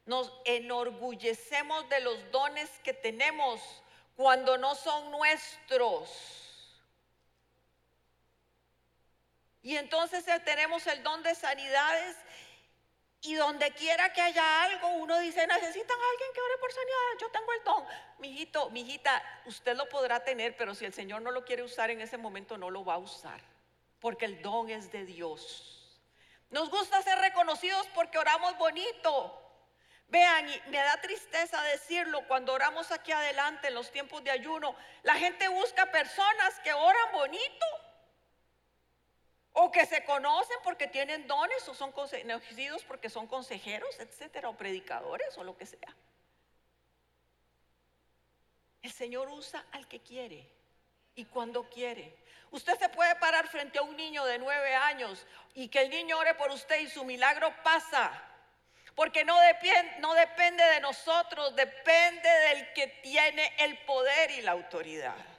nos 0.07 0.33
enorgullecemos 0.45 1.89
de 1.89 1.99
los 1.99 2.31
dones 2.31 2.71
que 2.85 2.93
tenemos 2.93 3.61
cuando 4.15 4.57
no 4.57 4.77
son 4.77 5.11
nuestros. 5.11 6.44
Y 9.65 9.79
entonces 9.79 10.29
eh, 10.29 10.41
tenemos 10.41 10.87
el 10.87 11.03
don 11.03 11.23
de 11.23 11.35
sanidades 11.35 12.17
y 13.23 13.35
donde 13.35 13.71
quiera 13.71 14.13
que 14.13 14.21
haya 14.21 14.63
algo, 14.65 14.89
uno 14.89 15.19
dice, 15.21 15.47
necesitan 15.47 15.99
a 15.99 16.11
alguien 16.11 16.29
que 16.35 16.41
ore 16.43 16.59
por 16.61 16.71
sanidad, 16.71 17.19
yo 17.19 17.31
tengo 17.31 17.53
el 17.55 17.65
don. 17.65 17.85
Mijito, 18.19 18.69
mijita, 18.69 19.23
usted 19.47 19.75
lo 19.75 19.89
podrá 19.89 20.23
tener, 20.23 20.55
pero 20.59 20.75
si 20.75 20.85
el 20.85 20.93
Señor 20.93 21.23
no 21.23 21.31
lo 21.31 21.47
quiere 21.47 21.63
usar 21.63 21.91
en 21.91 22.03
ese 22.03 22.19
momento, 22.19 22.59
no 22.59 22.69
lo 22.69 22.85
va 22.85 22.95
a 22.95 22.99
usar, 22.99 23.41
porque 24.01 24.27
el 24.27 24.43
don 24.43 24.69
es 24.69 24.93
de 24.93 25.07
Dios. 25.07 25.99
Nos 26.51 26.69
gusta 26.69 27.01
ser 27.01 27.19
reconocidos 27.21 27.89
porque 27.95 28.19
oramos 28.19 28.59
bonito. 28.59 29.41
Vean, 30.09 30.47
y 30.47 30.61
me 30.69 30.77
da 30.77 31.01
tristeza 31.01 31.63
decirlo, 31.63 32.29
cuando 32.29 32.53
oramos 32.53 32.93
aquí 32.93 33.13
adelante 33.13 33.69
en 33.69 33.75
los 33.75 33.91
tiempos 33.91 34.23
de 34.23 34.31
ayuno, 34.31 34.77
la 35.05 35.15
gente 35.15 35.49
busca 35.49 35.91
personas 35.91 36.61
que 36.63 36.75
oran 36.75 37.13
bonito 37.13 37.84
o 39.55 39.71
que 39.71 39.87
se 39.87 40.05
conocen 40.05 40.57
porque 40.65 40.89
tienen 40.89 41.27
dones 41.29 41.69
o 41.69 41.75
son 41.75 41.93
conocidos 41.93 42.85
porque 42.85 43.09
son 43.09 43.27
consejeros, 43.29 43.99
etcétera, 44.01 44.49
o 44.49 44.57
predicadores 44.57 45.39
o 45.39 45.45
lo 45.45 45.57
que 45.57 45.65
sea. 45.65 45.95
El 48.83 48.93
Señor 48.93 49.29
usa 49.31 49.65
al 49.71 49.87
que 49.87 50.01
quiere 50.01 50.51
y 51.15 51.25
cuando 51.27 51.71
quiere. 51.71 52.17
Usted 52.51 52.77
se 52.79 52.89
puede 52.89 53.15
parar 53.17 53.49
frente 53.49 53.79
a 53.79 53.83
un 53.83 53.97
niño 53.97 54.25
de 54.25 54.39
nueve 54.39 54.75
años 54.75 55.25
y 55.55 55.69
que 55.69 55.83
el 55.83 55.91
niño 55.91 56.19
ore 56.19 56.35
por 56.35 56.51
usted 56.51 56.81
y 56.81 56.89
su 56.89 57.05
milagro 57.05 57.55
pasa. 57.63 58.13
Porque 58.97 59.25
no 59.25 59.37
no 60.01 60.15
depende 60.15 60.65
de 60.65 60.81
nosotros, 60.81 61.55
depende 61.55 62.29
del 62.29 62.73
que 62.73 62.89
tiene 63.03 63.55
el 63.59 63.79
poder 63.85 64.33
y 64.33 64.43
la 64.43 64.53
autoridad. 64.53 65.34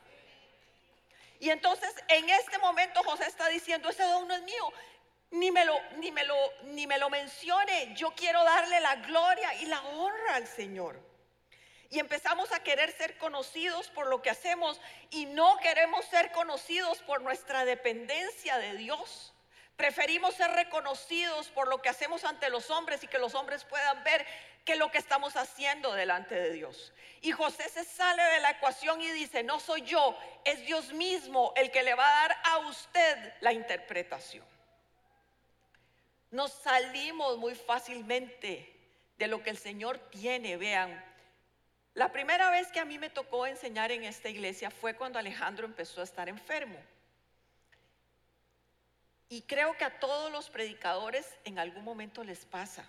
Y 1.45 1.51
entonces 1.51 1.93
en 2.07 2.27
este 2.27 2.57
momento 2.57 3.03
José 3.03 3.27
está 3.27 3.47
diciendo, 3.49 3.87
ese 3.89 4.01
don 4.01 4.27
no 4.27 4.33
es 4.33 4.41
mío, 4.41 4.73
ni 5.29 5.51
me 5.51 5.63
lo, 5.63 5.79
ni 5.97 6.11
me 6.11 6.23
lo, 6.23 6.35
ni 6.63 6.87
me 6.87 6.97
lo 6.97 7.11
mencione, 7.11 7.93
yo 7.93 8.15
quiero 8.15 8.43
darle 8.43 8.79
la 8.79 8.95
gloria 8.95 9.53
y 9.61 9.67
la 9.67 9.79
honra 9.79 10.37
al 10.37 10.47
Señor. 10.47 10.99
Y 11.91 11.99
empezamos 11.99 12.51
a 12.51 12.63
querer 12.63 12.91
ser 12.97 13.19
conocidos 13.19 13.89
por 13.89 14.07
lo 14.07 14.23
que 14.23 14.31
hacemos 14.31 14.81
y 15.11 15.27
no 15.27 15.57
queremos 15.57 16.03
ser 16.05 16.31
conocidos 16.31 17.03
por 17.03 17.21
nuestra 17.21 17.63
dependencia 17.63 18.57
de 18.57 18.77
Dios. 18.77 19.34
Preferimos 19.75 20.36
ser 20.36 20.51
reconocidos 20.51 21.50
por 21.50 21.67
lo 21.67 21.82
que 21.82 21.89
hacemos 21.89 22.24
ante 22.24 22.50
los 22.50 22.70
hombres 22.70 23.03
y 23.03 23.08
que 23.08 23.20
los 23.20 23.36
hombres 23.36 23.65
puedan 23.65 24.03
ver 24.03 24.25
que 24.63 24.75
lo 24.75 24.89
que 24.89 24.98
estamos 24.98 25.36
haciendo 25.36 25.94
delante 25.94 26.34
de 26.34 26.51
Dios. 26.51 26.94
Y 27.22 27.32
José 27.32 27.67
se 27.70 27.84
sale 27.84 28.24
de 28.24 28.39
la 28.39 28.51
ecuación 28.51 29.01
y 29.01 29.12
dice, 29.12 29.44
no 29.44 29.60
soy 29.60 29.82
yo, 29.82 30.17
es 30.46 30.65
Dios 30.65 30.94
mismo 30.94 31.53
el 31.55 31.72
que 31.72 31.84
le 31.84 31.94
va 31.94 32.08
a 32.08 32.22
dar 32.22 32.38
a 32.44 32.58
usted 32.67 33.34
la 33.41 33.51
interpretación. 33.51 34.46
Nos 36.32 36.51
salimos 36.51 37.38
muy 37.38 37.53
fácilmente 37.53 38.72
de 39.17 39.27
lo 39.27 39.44
que 39.44 39.50
el 39.50 39.58
Señor 39.58 40.00
tiene, 40.10 40.58
vean. 40.58 41.03
La 41.94 42.12
primera 42.12 42.50
vez 42.50 42.72
que 42.72 42.79
a 42.79 42.86
mí 42.86 42.98
me 42.98 43.10
tocó 43.10 43.48
enseñar 43.48 43.91
en 43.91 44.03
esta 44.03 44.29
iglesia 44.29 44.72
fue 44.72 44.96
cuando 44.96 45.20
Alejandro 45.20 45.65
empezó 45.65 46.01
a 46.01 46.05
estar 46.05 46.27
enfermo. 46.27 46.77
Y 49.29 49.41
creo 49.44 49.75
que 49.77 49.86
a 49.86 50.00
todos 50.00 50.32
los 50.32 50.50
predicadores 50.50 51.27
en 51.44 51.60
algún 51.60 51.84
momento 51.84 52.24
les 52.24 52.46
pasa. 52.46 52.86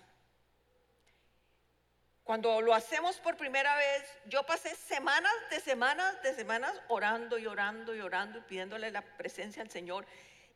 Cuando 2.27 2.59
lo 2.59 2.73
hacemos 2.73 3.17
por 3.19 3.37
primera 3.37 3.73
vez, 3.77 4.03
yo 4.25 4.43
pasé 4.45 4.75
semanas 4.75 5.31
de 5.49 5.61
semanas 5.61 6.21
de 6.23 6.35
semanas 6.35 6.73
orando 6.89 7.37
y 7.37 7.47
orando 7.47 7.95
y 7.95 8.01
orando 8.01 8.39
y 8.39 8.41
pidiéndole 8.41 8.91
la 8.91 9.01
presencia 9.01 9.61
al 9.61 9.69
Señor. 9.69 10.05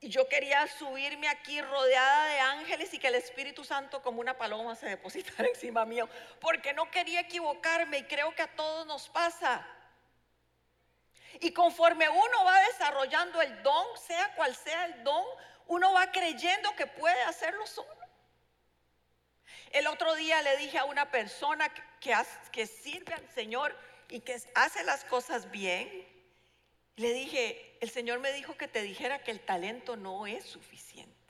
Y 0.02 0.10
yo 0.10 0.28
quería 0.28 0.68
subirme 0.68 1.30
aquí 1.30 1.62
rodeada 1.62 2.26
de 2.26 2.40
ángeles 2.40 2.94
y 2.94 3.00
que 3.00 3.08
el 3.08 3.16
Espíritu 3.16 3.64
Santo 3.64 4.02
como 4.02 4.20
una 4.20 4.38
paloma 4.38 4.76
se 4.76 4.88
depositara 4.88 5.48
encima 5.54 5.86
mío, 5.86 6.10
porque 6.42 6.74
no 6.74 6.92
quería 6.92 7.22
equivocarme 7.22 8.00
y 8.00 8.04
creo 8.04 8.36
que 8.36 8.42
a 8.42 8.54
todos 8.54 8.86
nos 8.86 9.08
pasa. 9.08 9.66
Y 11.40 11.54
conforme 11.54 12.10
uno 12.10 12.44
va 12.44 12.60
desarrollando 12.64 13.42
el 13.42 13.64
don, 13.64 13.86
sea 13.98 14.36
cual 14.36 14.54
sea 14.56 14.88
el 14.88 15.04
don, 15.06 15.24
uno 15.68 15.94
va 15.94 16.12
creyendo 16.12 16.76
que 16.76 16.88
puede 16.88 17.22
hacerlo 17.24 17.66
solo. 17.66 17.90
El 19.72 19.88
otro 19.88 20.16
día 20.16 20.42
le 20.42 20.58
dije 20.58 20.78
a 20.78 20.86
una 20.86 21.12
persona 21.12 21.72
que, 22.00 22.68
sirve 22.68 23.14
al 23.14 23.30
Señor 23.30 23.78
y 24.10 24.20
que 24.20 24.42
hace 24.54 24.84
las 24.84 25.06
cosas 25.06 25.50
bien, 25.50 26.08
le 26.98 27.14
dije, 27.14 27.78
el 27.80 27.90
Señor 27.90 28.20
me 28.20 28.34
dijo 28.34 28.58
que 28.58 28.68
te 28.68 28.82
dijera 28.82 29.24
que 29.24 29.32
el 29.32 29.40
talento 29.40 29.96
no 29.96 30.28
es 30.28 30.44
suficiente. 30.44 31.21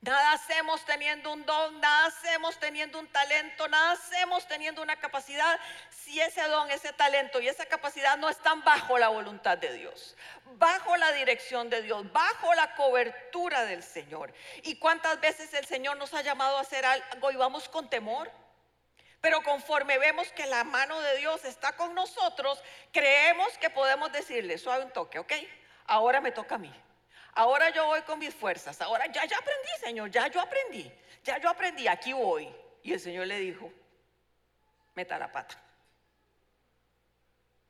Nada 0.00 0.32
hacemos 0.32 0.84
teniendo 0.84 1.32
un 1.32 1.44
don, 1.44 1.80
nada 1.80 2.06
hacemos 2.06 2.56
teniendo 2.60 3.00
un 3.00 3.08
talento, 3.08 3.66
nada 3.66 3.92
hacemos 3.92 4.46
teniendo 4.46 4.80
una 4.80 4.94
capacidad 4.96 5.58
si 5.90 6.20
ese 6.20 6.42
don, 6.42 6.70
ese 6.70 6.92
talento 6.92 7.40
y 7.40 7.48
esa 7.48 7.66
capacidad 7.66 8.16
no 8.16 8.28
están 8.28 8.62
bajo 8.62 8.96
la 8.96 9.08
voluntad 9.08 9.58
de 9.58 9.72
Dios, 9.72 10.16
bajo 10.56 10.96
la 10.96 11.10
dirección 11.12 11.68
de 11.68 11.82
Dios, 11.82 12.10
bajo 12.12 12.54
la 12.54 12.76
cobertura 12.76 13.64
del 13.64 13.82
Señor. 13.82 14.32
¿Y 14.62 14.78
cuántas 14.78 15.20
veces 15.20 15.52
el 15.52 15.66
Señor 15.66 15.96
nos 15.96 16.14
ha 16.14 16.22
llamado 16.22 16.58
a 16.58 16.60
hacer 16.60 16.86
algo 16.86 17.32
y 17.32 17.36
vamos 17.36 17.68
con 17.68 17.90
temor? 17.90 18.30
Pero 19.20 19.42
conforme 19.42 19.98
vemos 19.98 20.30
que 20.30 20.46
la 20.46 20.62
mano 20.62 21.00
de 21.00 21.16
Dios 21.16 21.44
está 21.44 21.72
con 21.72 21.92
nosotros, 21.94 22.62
creemos 22.92 23.58
que 23.58 23.68
podemos 23.68 24.12
decirle, 24.12 24.58
suave 24.58 24.84
un 24.84 24.92
toque, 24.92 25.18
¿ok? 25.18 25.32
Ahora 25.86 26.20
me 26.20 26.30
toca 26.30 26.54
a 26.54 26.58
mí. 26.58 26.72
Ahora 27.34 27.70
yo 27.70 27.86
voy 27.86 28.02
con 28.02 28.18
mis 28.18 28.34
fuerzas. 28.34 28.80
Ahora 28.80 29.06
ya, 29.06 29.24
ya 29.24 29.38
aprendí, 29.38 29.68
Señor, 29.80 30.10
ya 30.10 30.28
yo 30.28 30.40
aprendí. 30.40 30.90
Ya 31.24 31.38
yo 31.38 31.48
aprendí, 31.48 31.86
aquí 31.86 32.12
voy. 32.12 32.48
Y 32.82 32.92
el 32.92 33.00
Señor 33.00 33.26
le 33.26 33.38
dijo, 33.38 33.72
meta 34.94 35.18
la 35.18 35.30
pata. 35.30 35.60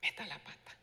Meta 0.00 0.26
la 0.26 0.38
pata. 0.38 0.76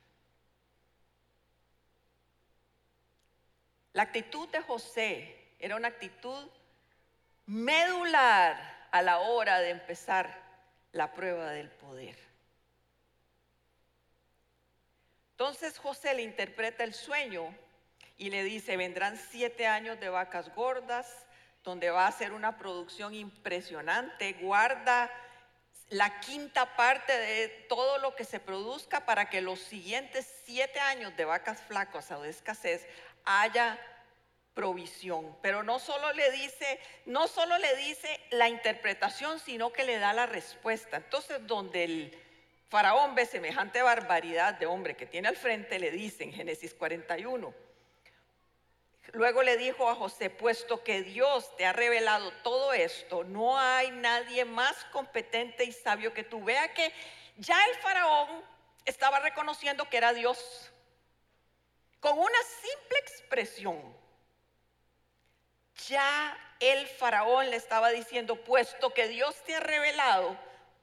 La 3.93 4.03
actitud 4.03 4.49
de 4.49 4.61
José 4.61 5.53
era 5.57 5.77
una 5.77 5.87
actitud 5.87 6.49
medular 7.45 8.87
a 8.91 9.01
la 9.01 9.19
hora 9.19 9.59
de 9.59 9.69
empezar 9.69 10.43
la 10.91 11.13
prueba 11.13 11.51
del 11.51 11.69
poder. 11.69 12.17
Entonces 15.31 15.77
José 15.79 16.13
le 16.13 16.23
interpreta 16.23 16.83
el 16.83 16.93
sueño 16.93 17.53
y 18.17 18.29
le 18.29 18.43
dice, 18.43 18.77
vendrán 18.77 19.17
siete 19.17 19.67
años 19.67 19.99
de 19.99 20.09
vacas 20.09 20.53
gordas, 20.55 21.25
donde 21.63 21.89
va 21.89 22.07
a 22.07 22.11
ser 22.11 22.33
una 22.33 22.57
producción 22.57 23.13
impresionante, 23.13 24.33
guarda 24.33 25.11
la 25.89 26.19
quinta 26.19 26.75
parte 26.75 27.15
de 27.17 27.47
todo 27.69 27.97
lo 27.99 28.15
que 28.15 28.23
se 28.23 28.39
produzca 28.39 29.05
para 29.05 29.29
que 29.29 29.41
los 29.41 29.59
siguientes 29.59 30.27
siete 30.45 30.79
años 30.79 31.15
de 31.15 31.25
vacas 31.25 31.61
flacas 31.61 32.11
o 32.11 32.21
de 32.21 32.29
escasez 32.29 32.87
haya 33.25 33.79
provisión. 34.53 35.37
Pero 35.41 35.63
no 35.63 35.77
solo 35.79 36.11
le 36.13 36.31
dice, 36.31 36.79
no 37.05 37.27
solo 37.27 37.57
le 37.57 37.75
dice 37.75 38.19
la 38.31 38.49
interpretación, 38.49 39.39
sino 39.39 39.71
que 39.71 39.83
le 39.83 39.99
da 39.99 40.13
la 40.13 40.25
respuesta. 40.25 40.97
Entonces, 40.97 41.45
donde 41.45 41.83
el 41.83 42.23
faraón 42.69 43.13
ve 43.13 43.25
semejante 43.25 43.81
barbaridad 43.83 44.55
de 44.55 44.65
hombre 44.65 44.95
que 44.95 45.05
tiene 45.05 45.27
al 45.27 45.35
frente, 45.35 45.77
le 45.77 45.91
dice 45.91 46.23
en 46.23 46.33
Génesis 46.33 46.73
41. 46.73 47.53
Luego 49.13 49.43
le 49.43 49.57
dijo 49.57 49.89
a 49.89 49.95
José, 49.95 50.29
puesto 50.29 50.83
que 50.83 51.01
Dios 51.01 51.55
te 51.57 51.65
ha 51.65 51.73
revelado 51.73 52.31
todo 52.43 52.73
esto, 52.73 53.23
no 53.23 53.57
hay 53.57 53.91
nadie 53.91 54.45
más 54.45 54.75
competente 54.91 55.63
y 55.63 55.71
sabio 55.71 56.13
que 56.13 56.23
tú. 56.23 56.43
Vea 56.43 56.73
que 56.73 56.91
ya 57.37 57.57
el 57.65 57.75
faraón 57.75 58.43
estaba 58.83 59.19
reconociendo 59.19 59.89
que 59.89 59.97
era 59.97 60.13
Dios. 60.13 60.71
Con 61.99 62.17
una 62.17 62.41
simple 62.61 62.97
expresión, 62.99 63.95
ya 65.87 66.37
el 66.59 66.87
faraón 66.87 67.49
le 67.49 67.57
estaba 67.57 67.89
diciendo, 67.89 68.43
puesto 68.43 68.93
que 68.93 69.07
Dios 69.07 69.35
te 69.43 69.55
ha 69.55 69.59
revelado, 69.59 70.37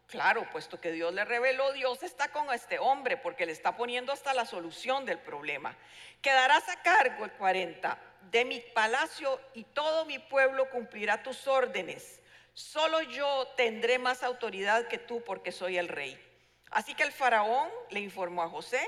claro, 0.06 0.48
puesto 0.50 0.80
que 0.80 0.92
Dios 0.92 1.12
le 1.12 1.24
reveló, 1.24 1.72
Dios 1.72 2.02
está 2.02 2.28
con 2.28 2.52
este 2.52 2.78
hombre 2.78 3.16
porque 3.16 3.46
le 3.46 3.52
está 3.52 3.76
poniendo 3.76 4.12
hasta 4.12 4.34
la 4.34 4.46
solución 4.46 5.04
del 5.06 5.18
problema. 5.18 5.76
Quedarás 6.20 6.68
a 6.68 6.82
cargo 6.82 7.24
el 7.24 7.32
40 7.32 8.11
de 8.30 8.44
mi 8.44 8.60
palacio 8.60 9.40
y 9.54 9.64
todo 9.64 10.04
mi 10.04 10.18
pueblo 10.18 10.70
cumplirá 10.70 11.22
tus 11.22 11.46
órdenes. 11.46 12.20
Solo 12.54 13.00
yo 13.02 13.48
tendré 13.56 13.98
más 13.98 14.22
autoridad 14.22 14.86
que 14.88 14.98
tú 14.98 15.22
porque 15.24 15.52
soy 15.52 15.78
el 15.78 15.88
rey. 15.88 16.20
Así 16.70 16.94
que 16.94 17.02
el 17.02 17.12
faraón 17.12 17.68
le 17.90 18.00
informó 18.00 18.42
a 18.42 18.48
José, 18.48 18.80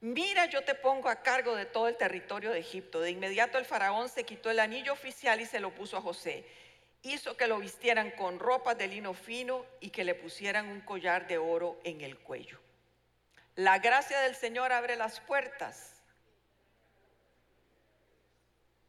mira, 0.00 0.46
yo 0.46 0.62
te 0.64 0.74
pongo 0.74 1.08
a 1.08 1.22
cargo 1.22 1.54
de 1.54 1.66
todo 1.66 1.88
el 1.88 1.96
territorio 1.96 2.50
de 2.50 2.60
Egipto. 2.60 3.00
De 3.00 3.10
inmediato 3.10 3.58
el 3.58 3.64
faraón 3.64 4.08
se 4.08 4.24
quitó 4.24 4.50
el 4.50 4.60
anillo 4.60 4.92
oficial 4.92 5.40
y 5.40 5.46
se 5.46 5.60
lo 5.60 5.74
puso 5.74 5.96
a 5.96 6.02
José. 6.02 6.44
Hizo 7.02 7.36
que 7.36 7.46
lo 7.46 7.58
vistieran 7.58 8.10
con 8.12 8.38
ropas 8.38 8.76
de 8.78 8.88
lino 8.88 9.14
fino 9.14 9.64
y 9.80 9.90
que 9.90 10.04
le 10.04 10.14
pusieran 10.14 10.68
un 10.68 10.80
collar 10.80 11.26
de 11.26 11.38
oro 11.38 11.78
en 11.84 12.00
el 12.00 12.18
cuello. 12.18 12.58
La 13.54 13.78
gracia 13.78 14.20
del 14.20 14.34
Señor 14.34 14.72
abre 14.72 14.96
las 14.96 15.20
puertas 15.20 15.95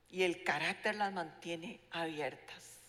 y 0.09 0.23
el 0.23 0.43
carácter 0.43 0.95
las 0.95 1.13
mantiene 1.13 1.79
abiertas. 1.91 2.79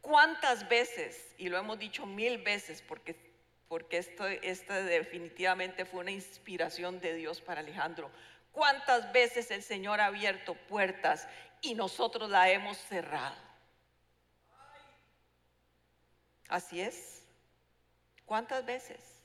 ¿Cuántas 0.00 0.68
veces, 0.68 1.34
y 1.36 1.48
lo 1.48 1.58
hemos 1.58 1.78
dicho 1.78 2.06
mil 2.06 2.38
veces 2.38 2.82
porque 2.82 3.26
porque 3.68 3.98
esto, 3.98 4.26
esta 4.26 4.82
definitivamente 4.82 5.84
fue 5.84 6.00
una 6.00 6.12
inspiración 6.12 7.00
de 7.00 7.14
Dios 7.14 7.40
para 7.40 7.60
Alejandro. 7.60 8.10
¿Cuántas 8.52 9.12
veces 9.12 9.50
el 9.50 9.62
Señor 9.62 10.00
ha 10.00 10.06
abierto 10.06 10.54
puertas 10.54 11.28
y 11.60 11.74
nosotros 11.74 12.30
la 12.30 12.48
hemos 12.50 12.78
cerrado? 12.78 13.36
Así 16.48 16.80
es. 16.80 17.24
¿Cuántas 18.24 18.64
veces? 18.64 19.15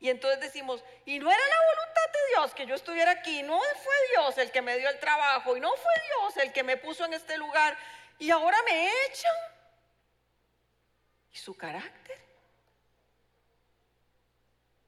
Y 0.00 0.08
entonces 0.08 0.40
decimos, 0.40 0.82
y 1.04 1.18
no 1.18 1.30
era 1.30 1.46
la 1.46 1.74
voluntad 1.74 2.12
de 2.12 2.28
Dios 2.34 2.54
que 2.54 2.66
yo 2.66 2.74
estuviera 2.74 3.10
aquí, 3.10 3.42
no 3.42 3.60
fue 3.60 3.94
Dios 4.12 4.38
el 4.38 4.50
que 4.50 4.62
me 4.62 4.78
dio 4.78 4.88
el 4.88 4.98
trabajo, 4.98 5.58
y 5.58 5.60
no 5.60 5.70
fue 5.76 5.92
Dios 6.06 6.36
el 6.38 6.52
que 6.52 6.62
me 6.62 6.78
puso 6.78 7.04
en 7.04 7.12
este 7.12 7.36
lugar, 7.36 7.76
y 8.18 8.30
ahora 8.30 8.56
me 8.62 8.88
echan. 9.06 9.34
¿Y 11.30 11.36
su 11.36 11.54
carácter? 11.54 12.18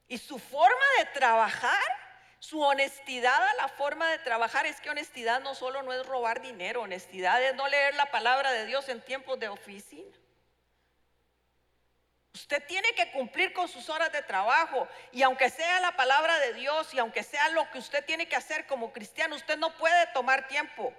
Y 0.07 0.17
su 0.17 0.39
forma 0.39 0.85
de 0.97 1.05
trabajar, 1.05 1.79
su 2.39 2.59
honestidad 2.61 3.41
a 3.49 3.53
la 3.53 3.67
forma 3.67 4.09
de 4.09 4.17
trabajar, 4.17 4.65
es 4.65 4.81
que 4.81 4.89
honestidad 4.89 5.41
no 5.41 5.53
solo 5.53 5.83
no 5.83 5.93
es 5.93 6.03
robar 6.07 6.41
dinero, 6.41 6.81
honestidad 6.81 7.41
es 7.43 7.53
no 7.53 7.67
leer 7.67 7.93
la 7.93 8.09
palabra 8.09 8.51
de 8.51 8.65
Dios 8.65 8.89
en 8.89 8.99
tiempos 8.99 9.39
de 9.39 9.49
oficina. 9.49 10.17
Usted 12.33 12.63
tiene 12.65 12.93
que 12.95 13.11
cumplir 13.11 13.53
con 13.53 13.67
sus 13.67 13.89
horas 13.89 14.11
de 14.11 14.23
trabajo 14.23 14.87
y 15.11 15.21
aunque 15.21 15.49
sea 15.51 15.79
la 15.81 15.95
palabra 15.95 16.39
de 16.39 16.53
Dios 16.53 16.91
y 16.93 16.99
aunque 16.99 17.21
sea 17.21 17.49
lo 17.49 17.69
que 17.69 17.77
usted 17.77 18.03
tiene 18.05 18.27
que 18.27 18.35
hacer 18.35 18.65
como 18.65 18.91
cristiano, 18.91 19.35
usted 19.35 19.57
no 19.57 19.75
puede 19.77 20.07
tomar 20.07 20.47
tiempo 20.47 20.93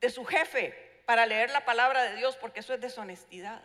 de 0.00 0.10
su 0.10 0.24
jefe 0.24 1.02
para 1.06 1.24
leer 1.24 1.50
la 1.50 1.64
palabra 1.64 2.02
de 2.02 2.16
Dios 2.16 2.36
porque 2.36 2.60
eso 2.60 2.74
es 2.74 2.80
deshonestidad. 2.80 3.62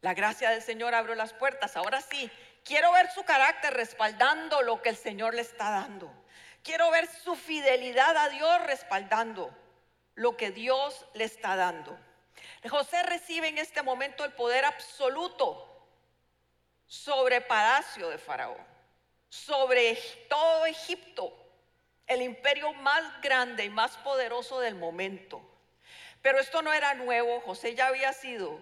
La 0.00 0.12
gracia 0.12 0.50
del 0.50 0.60
Señor 0.60 0.94
abrió 0.94 1.14
las 1.14 1.32
puertas. 1.32 1.76
Ahora 1.76 2.00
sí, 2.00 2.30
quiero 2.64 2.92
ver 2.92 3.10
su 3.12 3.22
carácter 3.22 3.72
respaldando 3.74 4.60
lo 4.62 4.82
que 4.82 4.90
el 4.90 4.96
Señor 4.96 5.34
le 5.34 5.42
está 5.42 5.70
dando. 5.70 6.12
Quiero 6.64 6.90
ver 6.90 7.06
su 7.06 7.36
fidelidad 7.36 8.16
a 8.16 8.28
Dios 8.28 8.66
respaldando 8.66 9.56
lo 10.16 10.36
que 10.36 10.50
Dios 10.50 11.06
le 11.14 11.24
está 11.24 11.54
dando. 11.54 11.96
José 12.68 13.02
recibe 13.02 13.48
en 13.48 13.58
este 13.58 13.82
momento 13.82 14.24
el 14.24 14.32
poder 14.32 14.64
absoluto 14.64 15.70
sobre 16.86 17.40
palacio 17.40 18.08
de 18.08 18.18
Faraón, 18.18 18.64
sobre 19.28 19.98
todo 20.28 20.66
Egipto, 20.66 21.32
el 22.06 22.22
imperio 22.22 22.72
más 22.74 23.02
grande 23.22 23.64
y 23.64 23.70
más 23.70 23.96
poderoso 23.98 24.60
del 24.60 24.74
momento. 24.74 25.42
Pero 26.22 26.38
esto 26.38 26.62
no 26.62 26.72
era 26.72 26.94
nuevo, 26.94 27.40
José 27.40 27.74
ya 27.74 27.88
había 27.88 28.12
sido 28.12 28.60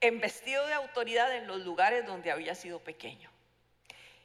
vestido 0.00 0.66
de 0.66 0.72
autoridad 0.72 1.34
en 1.36 1.46
los 1.46 1.60
lugares 1.60 2.06
donde 2.06 2.30
había 2.30 2.54
sido 2.54 2.80
pequeño. 2.80 3.30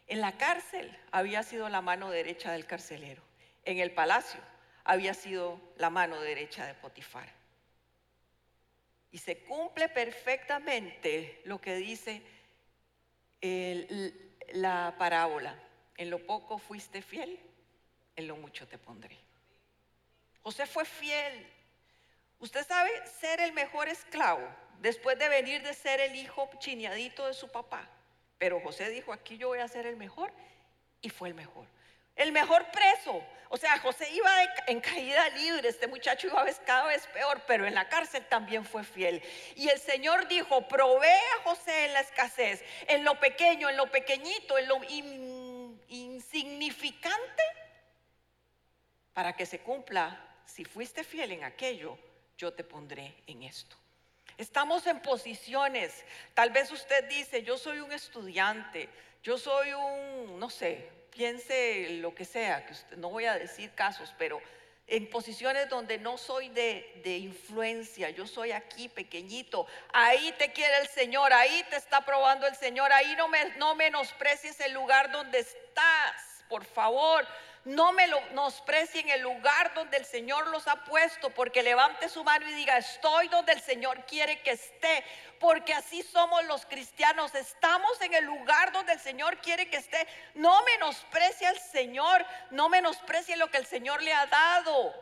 En 0.08 0.22
la 0.22 0.38
cárcel 0.38 0.98
había 1.12 1.44
sido 1.44 1.68
la 1.70 1.82
mano 1.82 2.10
derecha 2.10 2.52
del 2.52 2.66
carcelero. 2.66 3.22
En 3.66 3.80
el 3.80 3.92
palacio 3.92 4.40
había 4.84 5.14
sido 5.14 5.60
la 5.78 5.90
mano 5.90 6.20
derecha 6.22 6.66
de 6.66 6.76
Potifar. 6.76 7.28
Y 9.16 9.18
se 9.18 9.38
cumple 9.38 9.88
perfectamente 9.88 11.40
lo 11.46 11.62
que 11.62 11.76
dice 11.76 12.22
la 14.52 14.94
parábola. 14.98 15.58
En 15.96 16.10
lo 16.10 16.28
poco 16.28 16.58
fuiste 16.58 17.02
fiel, 17.02 17.40
en 18.18 18.28
lo 18.28 18.36
mucho 18.36 18.68
te 18.68 18.78
pondré. 18.78 19.18
José 20.44 20.66
fue 20.68 20.84
fiel. 20.84 21.48
Usted 22.40 22.68
sabe 22.68 22.92
ser 23.08 23.40
el 23.40 23.54
mejor 23.54 23.88
esclavo 23.88 24.46
después 24.82 25.18
de 25.18 25.30
venir 25.30 25.64
de 25.64 25.74
ser 25.74 26.02
el 26.02 26.14
hijo 26.18 26.50
chineadito 26.60 27.26
de 27.26 27.34
su 27.34 27.50
papá. 27.50 27.90
Pero 28.38 28.60
José 28.60 28.90
dijo, 28.90 29.14
aquí 29.14 29.38
yo 29.38 29.48
voy 29.48 29.60
a 29.60 29.68
ser 29.70 29.88
el 29.88 29.96
mejor 29.96 30.30
y 31.00 31.10
fue 31.10 31.30
el 31.30 31.36
mejor. 31.36 31.66
El 32.16 32.32
mejor 32.32 32.66
preso. 32.72 33.24
O 33.50 33.58
sea, 33.58 33.78
José 33.80 34.10
iba 34.12 34.32
en 34.68 34.82
caída 34.82 35.30
libre, 35.30 35.70
este 35.70 35.88
muchacho 35.88 36.28
iba 36.28 36.46
cada 36.66 36.88
vez 36.88 37.08
peor, 37.08 37.42
pero 37.46 37.66
en 37.66 37.76
la 37.76 37.88
cárcel 37.88 38.26
también 38.26 38.66
fue 38.66 38.84
fiel. 38.84 39.22
Y 39.56 39.70
el 39.70 39.80
Señor 39.80 40.28
dijo, 40.28 40.68
provee 40.68 41.08
a 41.08 41.44
José 41.44 41.86
en 41.86 41.94
la 41.94 42.02
escasez, 42.02 42.64
en 42.88 43.04
lo 43.04 43.20
pequeño, 43.20 43.70
en 43.70 43.78
lo 43.78 43.90
pequeñito, 43.92 44.58
en 44.58 44.68
lo 44.68 44.82
insignificante, 45.88 47.44
para 49.14 49.34
que 49.36 49.46
se 49.46 49.60
cumpla, 49.60 50.20
si 50.46 50.66
fuiste 50.66 51.04
fiel 51.04 51.32
en 51.32 51.44
aquello, 51.44 51.98
yo 52.38 52.54
te 52.54 52.64
pondré 52.64 53.16
en 53.28 53.44
esto. 53.44 53.78
Estamos 54.38 54.86
en 54.88 55.02
posiciones. 55.02 56.04
Tal 56.34 56.50
vez 56.50 56.72
usted 56.72 57.08
dice, 57.08 57.44
yo 57.44 57.58
soy 57.58 57.80
un 57.80 57.94
estudiante, 57.94 58.90
yo 59.24 59.38
soy 59.38 59.72
un, 59.72 60.38
no 60.38 60.50
sé, 60.50 60.90
piense 61.16 61.98
lo 62.02 62.14
que 62.14 62.26
sea, 62.26 62.66
que 62.66 62.74
usted, 62.74 62.98
no 62.98 63.10
voy 63.10 63.26
a 63.26 63.38
decir 63.40 63.72
casos, 63.74 64.14
pero 64.18 64.42
en 64.88 65.10
posiciones 65.10 65.68
donde 65.70 65.98
no 65.98 66.18
soy 66.18 66.50
de, 66.50 67.02
de, 67.04 67.18
influencia, 67.18 68.12
yo 68.12 68.28
soy 68.28 68.52
aquí 68.52 68.88
pequeñito, 68.88 69.66
ahí 69.92 70.34
te 70.38 70.52
quiere 70.52 70.78
el 70.80 70.88
Señor, 70.88 71.34
ahí 71.34 71.66
te 71.70 71.78
está 71.78 72.06
probando 72.06 72.46
el 72.46 72.56
Señor, 72.56 72.92
ahí 72.94 73.16
no, 73.16 73.28
me, 73.28 73.46
no 73.58 73.74
menosprecies 73.76 74.60
el 74.60 74.74
lugar 74.74 75.12
donde 75.12 75.40
estás, 75.40 76.44
por 76.50 76.66
favor, 76.66 77.26
no 77.66 77.92
me 77.92 78.08
lo 78.08 78.22
en 78.94 79.10
el 79.10 79.22
lugar 79.22 79.74
donde 79.74 79.98
el 79.98 80.06
Señor 80.06 80.48
los 80.48 80.68
ha 80.68 80.84
puesto, 80.84 81.30
porque 81.32 81.64
levante 81.64 82.10
su 82.10 82.24
mano 82.24 82.48
y 82.48 82.54
diga, 82.54 82.78
estoy 82.78 83.28
donde 83.28 83.54
el 83.54 83.62
Señor 83.62 84.06
quiere 84.06 84.42
que 84.42 84.52
esté, 84.52 85.04
porque 85.40 85.74
así 85.74 86.04
somos 86.04 86.44
los 86.46 86.66
cristianos, 86.66 87.34
estamos 87.36 88.00
en 88.02 88.14
el 88.14 88.26
lugar 88.26 88.72
donde 88.72 88.94
el 88.94 89.00
Señor 89.00 89.38
quiere 89.40 89.70
que 89.70 89.78
esté. 89.78 90.08
No 90.36 90.64
menosprecie 90.64 91.48
al 91.48 91.60
Señor, 91.60 92.26
no 92.52 92.70
menosprecie 92.70 93.36
lo 93.38 93.50
que 93.50 93.58
el 93.58 93.66
Señor 93.66 94.02
le 94.04 94.14
ha 94.14 94.26
dado, 94.28 94.94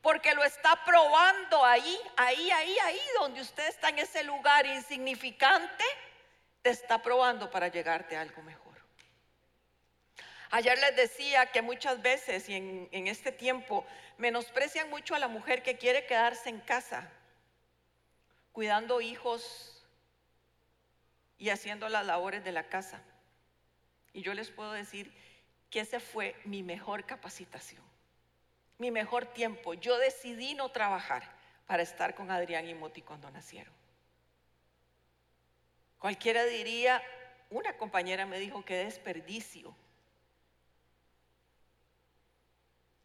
porque 0.00 0.34
lo 0.34 0.44
está 0.44 0.84
probando 0.84 1.64
ahí, 1.64 1.98
ahí, 2.16 2.50
ahí, 2.50 2.76
ahí, 2.84 3.00
donde 3.18 3.40
usted 3.40 3.66
está 3.68 3.88
en 3.88 4.00
ese 4.00 4.22
lugar 4.24 4.66
insignificante, 4.66 5.84
te 6.62 6.70
está 6.70 7.00
probando 7.00 7.50
para 7.50 7.68
llegarte 7.68 8.16
a 8.16 8.20
algo 8.20 8.42
mejor. 8.42 8.61
Ayer 10.54 10.78
les 10.78 10.94
decía 10.94 11.46
que 11.46 11.62
muchas 11.62 12.02
veces 12.02 12.46
y 12.50 12.54
en, 12.54 13.06
este 13.08 13.32
tiempo 13.32 13.86
menosprecian 14.18 14.90
mucho 14.90 15.14
a 15.14 15.18
la 15.18 15.26
mujer 15.26 15.62
que 15.62 15.78
quiere 15.78 16.04
quedarse 16.04 16.50
en 16.50 16.60
casa, 16.60 17.10
cuidando 18.52 19.00
hijos 19.00 19.82
y 21.38 21.48
haciendo 21.48 21.88
las 21.88 22.04
labores 22.04 22.44
de 22.44 22.52
la 22.52 22.64
casa. 22.64 23.02
Y 24.12 24.20
yo 24.20 24.34
les 24.34 24.50
puedo 24.50 24.72
decir 24.72 25.10
que 25.70 25.80
ese 25.80 26.00
fue 26.00 26.36
mi 26.44 26.62
mejor 26.62 27.06
capacitación, 27.06 27.82
mi 28.76 28.90
mejor 28.90 29.24
tiempo. 29.24 29.72
Yo 29.72 29.96
decidí 29.96 30.52
no 30.52 30.70
trabajar 30.70 31.34
para 31.66 31.82
estar 31.82 32.14
con 32.14 32.30
Adrián 32.30 32.68
y 32.68 32.74
Moti 32.74 33.00
cuando 33.00 33.30
nacieron. 33.30 33.72
Cualquiera 35.98 36.44
diría, 36.44 37.02
una 37.48 37.78
compañera 37.78 38.26
me 38.26 38.38
dijo 38.38 38.66
que 38.66 38.84
desperdicio 38.84 39.74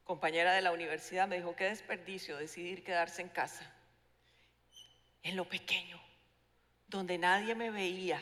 compañera 0.07 0.53
de 0.53 0.61
la 0.61 0.71
universidad, 0.71 1.27
me 1.27 1.35
dijo, 1.35 1.55
qué 1.55 1.65
desperdicio 1.65 2.37
decidir 2.37 2.83
quedarse 2.83 3.21
en 3.21 3.27
casa, 3.27 3.69
en 5.21 5.35
lo 5.35 5.47
pequeño, 5.49 6.01
donde 6.87 7.17
nadie 7.17 7.55
me 7.55 7.69
veía, 7.71 8.21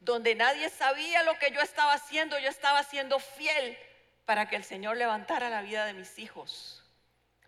donde 0.00 0.34
nadie 0.34 0.68
sabía 0.68 1.22
lo 1.22 1.38
que 1.38 1.52
yo 1.52 1.60
estaba 1.60 1.92
haciendo, 1.92 2.36
yo 2.40 2.48
estaba 2.48 2.82
siendo 2.82 3.20
fiel 3.20 3.78
para 4.26 4.48
que 4.48 4.56
el 4.56 4.64
Señor 4.64 4.96
levantara 4.96 5.48
la 5.48 5.62
vida 5.62 5.86
de 5.86 5.94
mis 5.94 6.18
hijos, 6.18 6.82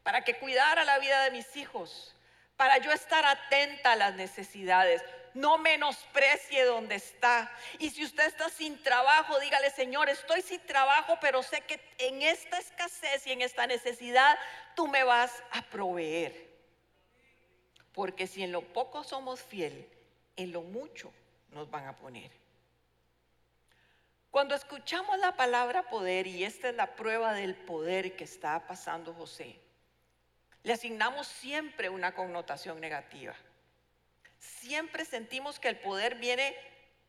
para 0.05 0.23
que 0.23 0.39
cuidara 0.39 0.85
la 0.85 1.01
vida 1.01 1.25
de 1.25 1.33
mis 1.33 1.57
hijos, 1.57 2.15
para 2.57 2.79
yo 2.79 2.93
estar 2.93 3.25
atenta 3.25 3.93
a 3.93 3.97
las 3.97 4.15
necesidades 4.15 5.03
no 5.35 5.59
menosprecie 5.59 6.65
donde 6.65 6.97
está. 6.97 7.51
Y 7.79 7.91
si 7.91 8.05
usted 8.05 8.27
está 8.27 8.49
sin 8.49 8.83
trabajo, 8.83 9.39
dígale, 9.41 9.71
Señor, 9.71 10.09
estoy 10.09 10.43
sin 10.43 10.61
trabajo, 10.67 11.19
pero 11.21 11.43
sé 11.43 11.61
que 11.63 11.81
en 11.99 12.23
esta 12.23 12.59
escasez 12.59 13.27
y 13.27 13.33
en 13.33 13.43
esta 13.43 13.67
necesidad 13.67 14.39
tú 14.75 14.89
me 14.89 15.05
vas 15.05 15.43
a 15.53 15.63
proveer. 15.63 16.51
Porque 17.93 18.27
si 18.27 18.43
en 18.43 18.53
lo 18.53 18.63
poco 18.63 19.05
somos 19.05 19.43
fiel, 19.43 19.89
en 20.37 20.53
lo 20.53 20.63
mucho 20.63 21.13
nos 21.51 21.71
van 21.71 21.87
a 21.87 21.97
poner. 21.97 22.31
Cuando 24.31 24.55
escuchamos 24.55 25.19
la 25.19 25.35
palabra 25.35 25.89
poder, 25.89 26.29
y 26.29 26.45
esta 26.45 26.69
es 26.69 26.77
la 26.77 26.95
prueba 26.95 27.35
del 27.35 27.57
poder 27.57 28.15
que 28.15 28.25
está 28.25 28.67
pasando 28.67 29.13
José, 29.13 29.61
le 30.63 30.73
asignamos 30.73 31.27
siempre 31.27 31.89
una 31.89 32.15
connotación 32.15 32.81
negativa 32.81 33.35
siempre 34.41 35.05
sentimos 35.05 35.61
que 35.61 35.69
el 35.69 35.79
poder 35.79 36.17
viene 36.17 36.57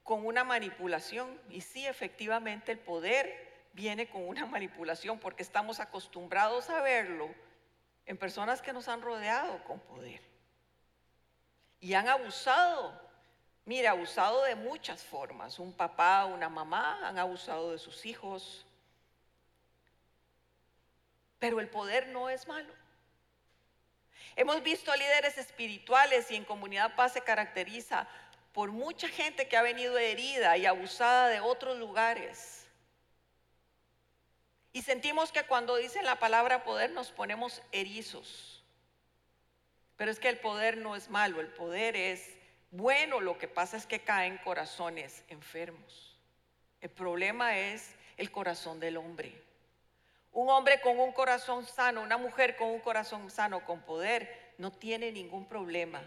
con 0.04 0.26
una 0.26 0.44
manipulación. 0.44 1.40
Y 1.50 1.62
sí, 1.62 1.88
efectivamente, 1.88 2.72
el 2.72 2.80
poder 2.80 3.50
viene 3.74 4.10
con 4.10 4.28
una 4.28 4.46
manipulación 4.46 5.20
porque 5.20 5.42
estamos 5.42 5.80
acostumbrados 5.80 6.70
a 6.70 6.82
verlo 6.82 7.34
en 8.06 8.18
personas 8.18 8.62
que 8.62 8.74
nos 8.74 8.88
han 8.88 9.02
rodeado 9.02 9.64
con 9.64 9.80
poder. 9.80 10.22
Y 11.80 11.94
han 11.94 12.08
abusado, 12.10 13.00
mire, 13.66 13.88
abusado 13.88 14.44
de 14.44 14.56
muchas 14.56 15.04
formas. 15.04 15.58
Un 15.58 15.74
papá, 15.74 16.26
una 16.26 16.50
mamá 16.50 17.08
han 17.08 17.18
abusado 17.18 17.72
de 17.72 17.80
sus 17.80 18.06
hijos. 18.06 18.66
Pero 21.40 21.60
el 21.60 21.70
poder 21.70 22.10
no 22.10 22.30
es 22.30 22.48
malo. 22.48 22.81
Hemos 24.36 24.64
visto 24.64 24.96
líderes 24.96 25.38
espirituales 25.38 26.32
y 26.32 26.36
en 26.36 26.46
comunidad 26.46 26.96
paz 26.96 27.14
se 27.14 27.22
caracteriza 27.22 28.08
por 28.54 28.72
mucha 28.72 29.08
gente 29.08 29.48
que 29.48 29.58
ha 29.58 29.62
venido 29.62 29.98
herida 29.98 30.58
y 30.58 30.66
abusada 30.66 31.30
de 31.30 31.40
otros 31.40 31.78
lugares. 31.78 32.66
Y 34.74 34.82
sentimos 34.84 35.32
que 35.32 35.44
cuando 35.44 35.76
dicen 35.76 36.06
la 36.06 36.20
palabra 36.20 36.64
poder 36.64 36.92
nos 36.92 37.12
ponemos 37.12 37.62
erizos. 37.72 38.64
Pero 39.98 40.12
es 40.12 40.20
que 40.20 40.30
el 40.30 40.40
poder 40.40 40.78
no 40.78 40.96
es 40.96 41.10
malo, 41.10 41.42
el 41.42 41.50
poder 41.50 41.96
es 41.96 42.30
bueno, 42.72 43.20
lo 43.20 43.38
que 43.38 43.50
pasa 43.50 43.76
es 43.76 43.86
que 43.86 44.00
caen 44.00 44.38
corazones 44.38 45.24
enfermos. 45.28 46.18
El 46.80 46.90
problema 46.90 47.58
es 47.58 47.96
el 48.18 48.32
corazón 48.32 48.80
del 48.80 48.96
hombre. 48.98 49.51
Un 50.32 50.50
hombre 50.50 50.80
con 50.80 50.98
un 51.00 51.12
corazón 51.12 51.66
sano, 51.66 52.02
una 52.02 52.18
mujer 52.18 52.56
con 52.56 52.70
un 52.70 52.80
corazón 52.80 53.30
sano, 53.30 53.66
con 53.66 53.82
poder, 53.82 54.54
no 54.58 54.72
tiene 54.72 55.12
ningún 55.12 55.46
problema. 55.46 56.02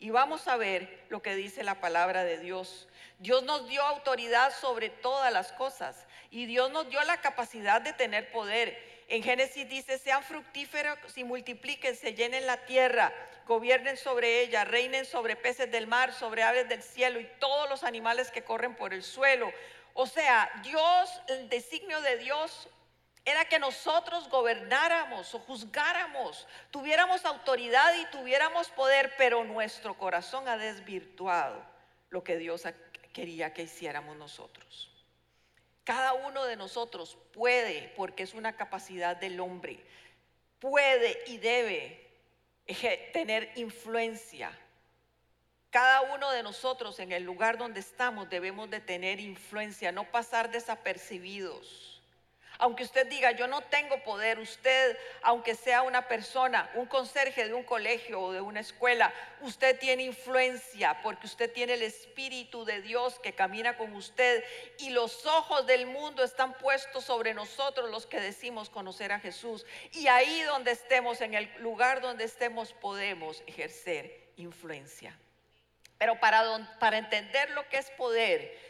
Y 0.00 0.10
vamos 0.10 0.46
a 0.46 0.56
ver 0.56 1.06
lo 1.08 1.22
que 1.22 1.34
dice 1.34 1.64
la 1.64 1.80
palabra 1.80 2.22
de 2.22 2.38
Dios. 2.38 2.86
Dios 3.18 3.42
nos 3.42 3.68
dio 3.68 3.82
autoridad 3.82 4.52
sobre 4.54 4.90
todas 4.90 5.32
las 5.32 5.52
cosas 5.52 6.06
y 6.30 6.46
Dios 6.46 6.70
nos 6.70 6.88
dio 6.88 7.02
la 7.02 7.20
capacidad 7.20 7.80
de 7.80 7.92
tener 7.92 8.30
poder. 8.30 8.78
En 9.08 9.24
Génesis 9.24 9.68
dice, 9.68 9.98
sean 9.98 10.22
fructíferos 10.22 10.98
y 11.16 11.24
multiplíquense, 11.24 12.14
llenen 12.14 12.46
la 12.46 12.58
tierra, 12.64 13.12
gobiernen 13.46 13.96
sobre 13.96 14.42
ella, 14.42 14.64
reinen 14.64 15.04
sobre 15.04 15.34
peces 15.34 15.68
del 15.72 15.88
mar, 15.88 16.12
sobre 16.12 16.44
aves 16.44 16.68
del 16.68 16.82
cielo 16.82 17.18
y 17.18 17.28
todos 17.40 17.68
los 17.68 17.82
animales 17.82 18.30
que 18.30 18.44
corren 18.44 18.76
por 18.76 18.94
el 18.94 19.02
suelo. 19.02 19.50
O 19.94 20.06
sea, 20.06 20.48
Dios, 20.62 21.22
el 21.26 21.48
designio 21.48 22.00
de 22.02 22.18
Dios 22.18 22.68
era 23.28 23.44
que 23.44 23.58
nosotros 23.58 24.28
gobernáramos 24.28 25.34
o 25.34 25.38
juzgáramos, 25.40 26.46
tuviéramos 26.70 27.24
autoridad 27.24 27.94
y 28.00 28.06
tuviéramos 28.06 28.70
poder, 28.70 29.14
pero 29.18 29.44
nuestro 29.44 29.98
corazón 29.98 30.48
ha 30.48 30.56
desvirtuado 30.56 31.62
lo 32.08 32.24
que 32.24 32.38
Dios 32.38 32.62
quería 33.12 33.52
que 33.52 33.64
hiciéramos 33.64 34.16
nosotros. 34.16 34.90
Cada 35.84 36.14
uno 36.14 36.44
de 36.44 36.56
nosotros 36.56 37.18
puede, 37.32 37.92
porque 37.96 38.22
es 38.22 38.34
una 38.34 38.56
capacidad 38.56 39.16
del 39.16 39.40
hombre, 39.40 39.84
puede 40.58 41.22
y 41.26 41.38
debe 41.38 42.10
tener 43.12 43.52
influencia. 43.56 44.50
Cada 45.70 46.00
uno 46.00 46.30
de 46.30 46.42
nosotros 46.42 46.98
en 46.98 47.12
el 47.12 47.24
lugar 47.24 47.58
donde 47.58 47.80
estamos 47.80 48.30
debemos 48.30 48.70
de 48.70 48.80
tener 48.80 49.20
influencia, 49.20 49.92
no 49.92 50.10
pasar 50.10 50.50
desapercibidos. 50.50 51.97
Aunque 52.60 52.82
usted 52.82 53.06
diga, 53.06 53.30
yo 53.30 53.46
no 53.46 53.60
tengo 53.60 54.02
poder, 54.02 54.40
usted, 54.40 54.98
aunque 55.22 55.54
sea 55.54 55.82
una 55.82 56.08
persona, 56.08 56.68
un 56.74 56.86
conserje 56.86 57.46
de 57.46 57.54
un 57.54 57.62
colegio 57.62 58.20
o 58.20 58.32
de 58.32 58.40
una 58.40 58.58
escuela, 58.58 59.14
usted 59.42 59.78
tiene 59.78 60.02
influencia 60.02 61.00
porque 61.02 61.26
usted 61.26 61.52
tiene 61.52 61.74
el 61.74 61.82
Espíritu 61.82 62.64
de 62.64 62.82
Dios 62.82 63.20
que 63.20 63.32
camina 63.32 63.76
con 63.76 63.94
usted 63.94 64.42
y 64.78 64.90
los 64.90 65.24
ojos 65.24 65.68
del 65.68 65.86
mundo 65.86 66.24
están 66.24 66.54
puestos 66.54 67.04
sobre 67.04 67.32
nosotros 67.32 67.90
los 67.90 68.06
que 68.06 68.18
decimos 68.18 68.70
conocer 68.70 69.12
a 69.12 69.20
Jesús. 69.20 69.64
Y 69.92 70.08
ahí 70.08 70.42
donde 70.42 70.72
estemos, 70.72 71.20
en 71.20 71.34
el 71.34 71.48
lugar 71.60 72.00
donde 72.00 72.24
estemos, 72.24 72.72
podemos 72.72 73.40
ejercer 73.46 74.32
influencia. 74.36 75.16
Pero 75.96 76.18
para, 76.18 76.76
para 76.80 76.98
entender 76.98 77.50
lo 77.50 77.68
que 77.68 77.78
es 77.78 77.90
poder, 77.90 78.67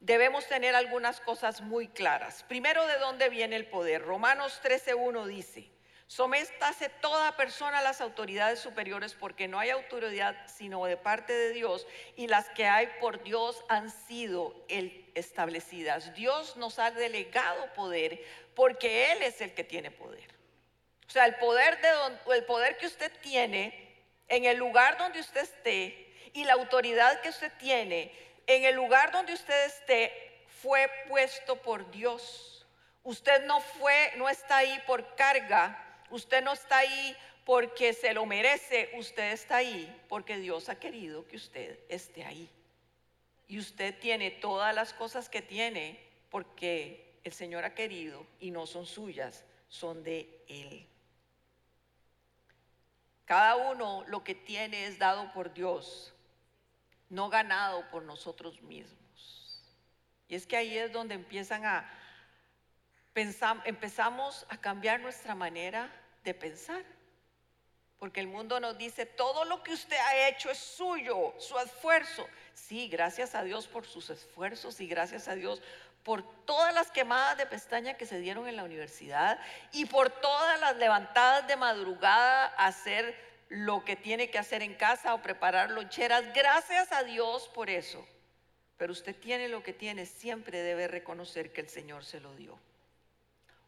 debemos 0.00 0.46
tener 0.46 0.74
algunas 0.74 1.20
cosas 1.20 1.60
muy 1.60 1.88
claras. 1.88 2.42
Primero, 2.44 2.86
¿de 2.86 2.98
dónde 2.98 3.28
viene 3.28 3.56
el 3.56 3.66
poder? 3.66 4.02
Romanos 4.02 4.60
13.1 4.64 5.26
dice, 5.26 5.70
soméstase 6.06 6.88
toda 6.88 7.36
persona 7.36 7.78
a 7.78 7.82
las 7.82 8.00
autoridades 8.00 8.58
superiores 8.58 9.14
porque 9.14 9.46
no 9.46 9.58
hay 9.58 9.70
autoridad 9.70 10.34
sino 10.46 10.84
de 10.86 10.96
parte 10.96 11.32
de 11.32 11.52
Dios 11.52 11.86
y 12.16 12.26
las 12.26 12.48
que 12.50 12.66
hay 12.66 12.88
por 12.98 13.22
Dios 13.22 13.62
han 13.68 13.90
sido 13.90 14.54
establecidas. 15.14 16.14
Dios 16.14 16.56
nos 16.56 16.78
ha 16.78 16.90
delegado 16.90 17.72
poder 17.74 18.24
porque 18.54 19.12
Él 19.12 19.22
es 19.22 19.40
el 19.40 19.54
que 19.54 19.64
tiene 19.64 19.90
poder. 19.90 20.34
O 21.06 21.12
sea, 21.12 21.26
el 21.26 21.34
poder, 21.36 21.78
de 21.80 21.88
el 22.36 22.44
poder 22.44 22.76
que 22.78 22.86
usted 22.86 23.12
tiene 23.20 23.90
en 24.28 24.44
el 24.44 24.56
lugar 24.56 24.96
donde 24.96 25.20
usted 25.20 25.42
esté 25.42 26.06
y 26.32 26.44
la 26.44 26.54
autoridad 26.54 27.20
que 27.20 27.28
usted 27.28 27.52
tiene 27.58 28.12
en 28.56 28.64
el 28.64 28.74
lugar 28.74 29.12
donde 29.12 29.32
usted 29.32 29.66
esté 29.66 30.44
fue 30.62 30.90
puesto 31.08 31.56
por 31.56 31.90
Dios. 31.90 32.66
Usted 33.02 33.44
no 33.46 33.60
fue, 33.60 34.12
no 34.16 34.28
está 34.28 34.58
ahí 34.58 34.78
por 34.86 35.14
carga 35.14 35.86
Usted 36.10 36.42
no 36.42 36.52
está 36.52 36.78
ahí 36.78 37.16
porque 37.44 37.92
se 37.92 38.12
lo 38.12 38.26
merece, 38.26 38.90
usted 38.94 39.32
está 39.32 39.56
ahí 39.56 40.02
porque 40.08 40.38
Dios 40.38 40.68
ha 40.68 40.78
querido 40.78 41.26
que 41.26 41.36
usted 41.36 41.78
esté 41.88 42.24
ahí. 42.24 42.50
Y 43.48 43.58
usted 43.58 43.98
tiene 43.98 44.30
todas 44.30 44.74
las 44.74 44.92
cosas 44.92 45.28
que 45.28 45.42
tiene 45.42 45.98
porque 46.30 47.18
el 47.24 47.32
Señor 47.32 47.64
ha 47.64 47.74
querido 47.74 48.26
y 48.40 48.50
no 48.50 48.66
son 48.66 48.86
suyas, 48.86 49.44
son 49.68 50.02
de 50.02 50.42
Él. 50.48 50.86
Cada 53.24 53.56
uno 53.56 54.04
lo 54.08 54.24
que 54.24 54.34
tiene 54.34 54.86
es 54.86 54.98
dado 54.98 55.32
por 55.32 55.54
Dios, 55.54 56.12
no 57.10 57.28
ganado 57.28 57.86
por 57.90 58.02
nosotros 58.04 58.62
mismos. 58.62 58.98
Y 60.28 60.36
es 60.36 60.46
que 60.46 60.56
ahí 60.56 60.78
es 60.78 60.92
donde 60.92 61.16
empiezan 61.16 61.66
a 61.66 61.90
pensar, 63.12 63.60
empezamos 63.64 64.46
a 64.48 64.56
cambiar 64.56 65.00
nuestra 65.00 65.34
manera 65.34 65.90
de 66.24 66.32
pensar. 66.32 66.84
Porque 67.98 68.20
el 68.20 68.28
mundo 68.28 68.60
nos 68.60 68.78
dice, 68.78 69.04
todo 69.04 69.44
lo 69.44 69.62
que 69.62 69.74
usted 69.74 69.96
ha 69.96 70.28
hecho 70.28 70.50
es 70.50 70.56
suyo, 70.56 71.34
su 71.38 71.58
esfuerzo. 71.58 72.26
Sí, 72.54 72.88
gracias 72.88 73.34
a 73.34 73.42
Dios 73.42 73.66
por 73.66 73.86
sus 73.86 74.08
esfuerzos 74.08 74.80
y 74.80 74.86
gracias 74.86 75.28
a 75.28 75.34
Dios 75.34 75.60
por 76.02 76.22
todas 76.46 76.72
las 76.72 76.90
quemadas 76.90 77.36
de 77.36 77.44
pestaña 77.44 77.94
que 77.94 78.06
se 78.06 78.20
dieron 78.20 78.48
en 78.48 78.56
la 78.56 78.64
universidad 78.64 79.38
y 79.72 79.84
por 79.84 80.08
todas 80.08 80.58
las 80.60 80.76
levantadas 80.76 81.46
de 81.46 81.56
madrugada 81.56 82.46
a 82.56 82.68
hacer 82.68 83.29
lo 83.50 83.84
que 83.84 83.96
tiene 83.96 84.30
que 84.30 84.38
hacer 84.38 84.62
en 84.62 84.74
casa 84.74 85.12
o 85.12 85.20
preparar 85.20 85.70
loncheras. 85.72 86.32
Gracias 86.32 86.92
a 86.92 87.02
Dios 87.02 87.48
por 87.48 87.68
eso. 87.68 88.06
Pero 88.78 88.92
usted 88.92 89.14
tiene 89.14 89.48
lo 89.48 89.62
que 89.62 89.74
tiene, 89.74 90.06
siempre 90.06 90.62
debe 90.62 90.88
reconocer 90.88 91.52
que 91.52 91.60
el 91.60 91.68
Señor 91.68 92.04
se 92.04 92.20
lo 92.20 92.34
dio. 92.36 92.58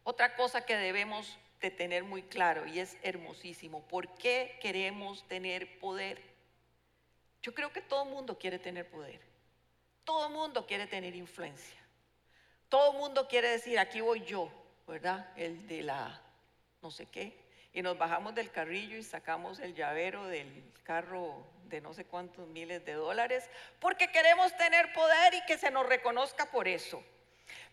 Otra 0.05 0.35
cosa 0.37 0.65
que 0.65 0.77
debemos 0.77 1.37
de 1.61 1.71
tener 1.71 2.05
muy 2.05 2.23
claro 2.23 2.67
y 2.67 2.79
es 2.79 2.97
hermosísimo, 3.03 3.83
¿por 3.89 4.09
qué 4.15 4.59
queremos 4.63 5.27
tener 5.29 5.79
poder? 5.79 6.23
Yo 7.43 7.55
creo 7.55 7.73
que 7.73 7.83
todo 7.83 8.05
el 8.05 8.11
mundo 8.11 8.39
quiere 8.39 8.59
tener 8.59 8.89
poder. 8.89 9.21
Todo 10.05 10.29
el 10.29 10.33
mundo 10.33 10.65
quiere 10.67 10.87
tener 10.87 11.15
influencia. 11.15 11.79
Todo 12.69 12.93
el 12.93 12.99
mundo 12.99 13.29
quiere 13.29 13.49
decir, 13.49 13.79
aquí 13.79 14.01
voy 14.01 14.25
yo, 14.25 14.51
¿verdad? 14.87 15.29
El 15.37 15.67
de 15.67 15.83
la 15.83 16.23
no 16.81 16.91
sé 16.91 17.07
qué. 17.07 17.42
Y 17.73 17.83
nos 17.83 17.97
bajamos 17.97 18.35
del 18.35 18.51
carrillo 18.51 18.97
y 18.97 19.03
sacamos 19.03 19.59
el 19.61 19.75
llavero 19.75 20.27
del 20.27 20.65
carro 20.85 21.47
de 21.65 21.81
no 21.81 21.95
sé 21.95 22.05
cuántos 22.05 22.47
miles 22.49 22.85
de 22.85 22.93
dólares, 22.93 23.49
porque 23.81 24.11
queremos 24.11 24.55
tener 24.57 24.93
poder 24.93 25.35
y 25.35 25.45
que 25.47 25.57
se 25.57 25.71
nos 25.71 25.87
reconozca 25.87 26.51
por 26.51 26.69
eso. 26.69 27.03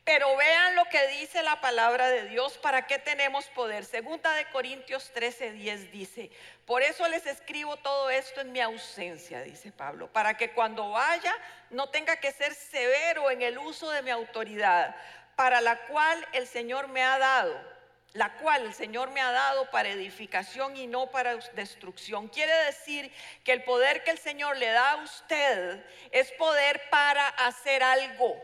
Pero 0.05 0.35
vean 0.37 0.75
lo 0.75 0.85
que 0.85 1.07
dice 1.19 1.43
la 1.43 1.61
palabra 1.61 2.09
de 2.09 2.29
Dios, 2.29 2.57
¿para 2.57 2.87
qué 2.87 2.97
tenemos 2.97 3.45
poder? 3.49 3.85
Segunda 3.85 4.33
de 4.33 4.49
Corintios 4.49 5.11
13, 5.11 5.51
10 5.51 5.91
dice, 5.91 6.31
por 6.65 6.81
eso 6.81 7.07
les 7.09 7.25
escribo 7.27 7.77
todo 7.77 8.09
esto 8.09 8.41
en 8.41 8.51
mi 8.51 8.59
ausencia, 8.59 9.41
dice 9.41 9.71
Pablo, 9.71 10.11
para 10.11 10.35
que 10.37 10.51
cuando 10.53 10.89
vaya 10.91 11.35
no 11.69 11.89
tenga 11.89 12.15
que 12.15 12.31
ser 12.31 12.55
severo 12.55 13.29
en 13.29 13.41
el 13.41 13.57
uso 13.57 13.91
de 13.91 14.01
mi 14.01 14.09
autoridad, 14.09 14.95
para 15.35 15.61
la 15.61 15.77
cual 15.87 16.25
el 16.33 16.47
Señor 16.47 16.87
me 16.87 17.03
ha 17.03 17.19
dado, 17.19 17.78
la 18.13 18.33
cual 18.37 18.65
el 18.65 18.73
Señor 18.73 19.11
me 19.11 19.21
ha 19.21 19.31
dado 19.31 19.69
para 19.69 19.89
edificación 19.89 20.75
y 20.75 20.87
no 20.87 21.11
para 21.11 21.35
destrucción. 21.53 22.27
Quiere 22.27 22.53
decir 22.65 23.11
que 23.43 23.51
el 23.51 23.63
poder 23.63 24.03
que 24.03 24.11
el 24.11 24.17
Señor 24.17 24.57
le 24.57 24.67
da 24.67 24.91
a 24.91 24.95
usted 24.97 25.85
es 26.11 26.31
poder 26.33 26.81
para 26.89 27.27
hacer 27.27 27.83
algo. 27.83 28.35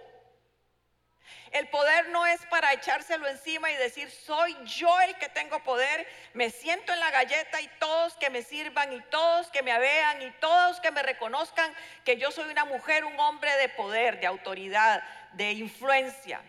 El 1.52 1.70
poder 1.70 2.10
no 2.10 2.26
es 2.28 2.46
para 2.48 2.74
echárselo 2.74 3.28
encima 3.28 3.72
y 3.72 3.76
decir, 3.78 4.12
soy 4.12 4.54
yo 4.66 5.00
el 5.02 5.16
que 5.16 5.30
tengo 5.30 5.64
poder, 5.64 6.06
me 6.34 6.50
siento 6.50 6.92
en 6.92 7.00
la 7.00 7.12
galleta 7.12 7.62
y 7.62 7.68
todos 7.80 8.14
que 8.18 8.30
me 8.30 8.42
sirvan 8.42 8.92
y 8.92 9.00
todos 9.04 9.48
que 9.52 9.64
me 9.64 9.80
vean 9.80 10.22
y 10.22 10.32
todos 10.32 10.82
que 10.82 10.92
me 10.92 11.02
reconozcan 11.02 11.74
que 12.04 12.18
yo 12.18 12.30
soy 12.32 12.52
una 12.52 12.66
mujer, 12.66 13.06
un 13.06 13.18
hombre 13.20 13.56
de 13.56 13.70
poder, 13.70 14.20
de 14.20 14.28
autoridad, 14.28 15.02
de 15.32 15.54
influencia. 15.54 16.42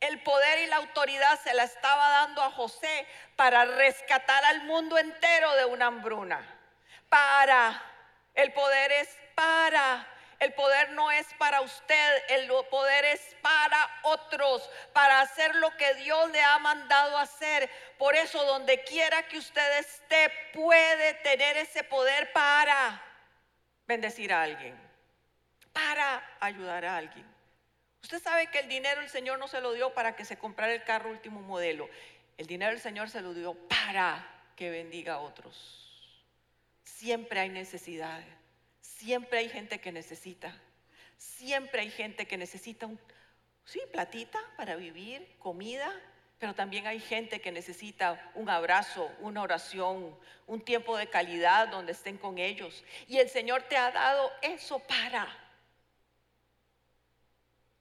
El 0.00 0.22
poder 0.22 0.60
y 0.60 0.66
la 0.66 0.76
autoridad 0.76 1.38
se 1.40 1.54
la 1.54 1.64
estaba 1.64 2.08
dando 2.08 2.42
a 2.42 2.50
José 2.50 3.06
para 3.36 3.64
rescatar 3.64 4.44
al 4.46 4.64
mundo 4.64 4.98
entero 4.98 5.54
de 5.56 5.66
una 5.66 5.86
hambruna. 5.86 6.40
Para, 7.08 7.82
el 8.34 8.52
poder 8.52 8.92
es 8.92 9.08
para 9.34 10.06
el 10.40 10.54
poder 10.54 10.92
no 10.92 11.10
es 11.10 11.26
para 11.34 11.60
usted, 11.60 12.22
el 12.30 12.50
poder 12.70 13.04
es 13.04 13.36
para 13.42 14.00
otros, 14.04 14.68
para 14.94 15.20
hacer 15.20 15.54
lo 15.56 15.76
que 15.76 15.94
Dios 15.96 16.30
le 16.30 16.42
ha 16.42 16.58
mandado 16.58 17.18
hacer. 17.18 17.70
Por 17.98 18.16
eso 18.16 18.42
donde 18.46 18.82
quiera 18.84 19.28
que 19.28 19.36
usted 19.36 19.78
esté, 19.78 20.32
puede 20.54 21.12
tener 21.14 21.58
ese 21.58 21.84
poder 21.84 22.32
para 22.32 23.02
bendecir 23.86 24.32
a 24.32 24.42
alguien, 24.44 24.74
para 25.74 26.22
ayudar 26.40 26.86
a 26.86 26.96
alguien. 26.96 27.39
Usted 28.02 28.22
sabe 28.22 28.46
que 28.48 28.60
el 28.60 28.68
dinero 28.68 29.00
el 29.00 29.08
Señor 29.08 29.38
no 29.38 29.48
se 29.48 29.60
lo 29.60 29.72
dio 29.72 29.92
para 29.94 30.16
que 30.16 30.24
se 30.24 30.38
comprara 30.38 30.72
el 30.72 30.84
carro 30.84 31.10
último 31.10 31.40
modelo. 31.40 31.88
El 32.38 32.46
dinero 32.46 32.72
el 32.72 32.80
Señor 32.80 33.10
se 33.10 33.20
lo 33.20 33.34
dio 33.34 33.54
para 33.68 34.26
que 34.56 34.70
bendiga 34.70 35.14
a 35.14 35.18
otros. 35.20 36.16
Siempre 36.84 37.40
hay 37.40 37.48
necesidades. 37.50 38.26
Siempre 38.80 39.38
hay 39.38 39.48
gente 39.48 39.80
que 39.80 39.92
necesita. 39.92 40.54
Siempre 41.16 41.82
hay 41.82 41.90
gente 41.90 42.26
que 42.26 42.38
necesita 42.38 42.86
un, 42.86 42.98
sí, 43.64 43.80
platita 43.92 44.38
para 44.56 44.76
vivir, 44.76 45.36
comida, 45.38 45.92
pero 46.38 46.54
también 46.54 46.86
hay 46.86 46.98
gente 46.98 47.42
que 47.42 47.52
necesita 47.52 48.30
un 48.34 48.48
abrazo, 48.48 49.10
una 49.20 49.42
oración, 49.42 50.18
un 50.46 50.60
tiempo 50.62 50.96
de 50.96 51.08
calidad 51.08 51.68
donde 51.68 51.92
estén 51.92 52.16
con 52.16 52.38
ellos. 52.38 52.82
Y 53.06 53.18
el 53.18 53.28
Señor 53.28 53.62
te 53.64 53.76
ha 53.76 53.90
dado 53.90 54.32
eso 54.40 54.78
para 54.78 55.28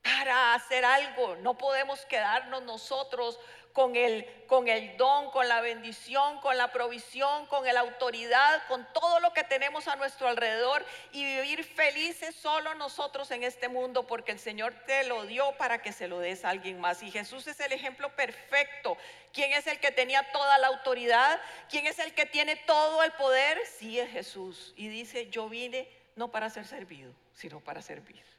para 0.09 0.53
hacer 0.53 0.85
algo. 0.85 1.35
No 1.37 1.57
podemos 1.57 2.05
quedarnos 2.05 2.63
nosotros 2.63 3.39
con 3.73 3.95
el, 3.95 4.25
con 4.47 4.67
el 4.67 4.97
don, 4.97 5.29
con 5.29 5.47
la 5.47 5.61
bendición, 5.61 6.39
con 6.41 6.57
la 6.57 6.71
provisión, 6.71 7.45
con 7.45 7.65
la 7.65 7.79
autoridad, 7.79 8.63
con 8.67 8.85
todo 8.93 9.19
lo 9.19 9.31
que 9.33 9.43
tenemos 9.43 9.87
a 9.87 9.95
nuestro 9.95 10.27
alrededor 10.27 10.83
y 11.11 11.23
vivir 11.23 11.63
felices 11.63 12.35
solo 12.35 12.73
nosotros 12.75 13.29
en 13.31 13.43
este 13.43 13.69
mundo 13.69 14.07
porque 14.07 14.31
el 14.31 14.39
Señor 14.39 14.73
te 14.85 15.03
lo 15.03 15.25
dio 15.25 15.55
para 15.57 15.81
que 15.81 15.93
se 15.93 16.07
lo 16.07 16.19
des 16.19 16.43
a 16.43 16.49
alguien 16.49 16.79
más. 16.79 17.03
Y 17.03 17.11
Jesús 17.11 17.45
es 17.47 17.59
el 17.59 17.71
ejemplo 17.71 18.13
perfecto. 18.15 18.97
¿Quién 19.31 19.53
es 19.53 19.67
el 19.67 19.79
que 19.79 19.91
tenía 19.91 20.29
toda 20.31 20.57
la 20.57 20.67
autoridad? 20.67 21.39
¿Quién 21.69 21.85
es 21.85 21.99
el 21.99 22.13
que 22.13 22.25
tiene 22.25 22.55
todo 22.55 23.03
el 23.03 23.11
poder? 23.13 23.59
Sí 23.77 23.99
es 23.99 24.09
Jesús. 24.09 24.73
Y 24.75 24.87
dice, 24.87 25.29
yo 25.29 25.47
vine 25.47 25.87
no 26.15 26.31
para 26.31 26.49
ser 26.49 26.65
servido, 26.65 27.13
sino 27.33 27.59
para 27.59 27.81
servir. 27.81 28.38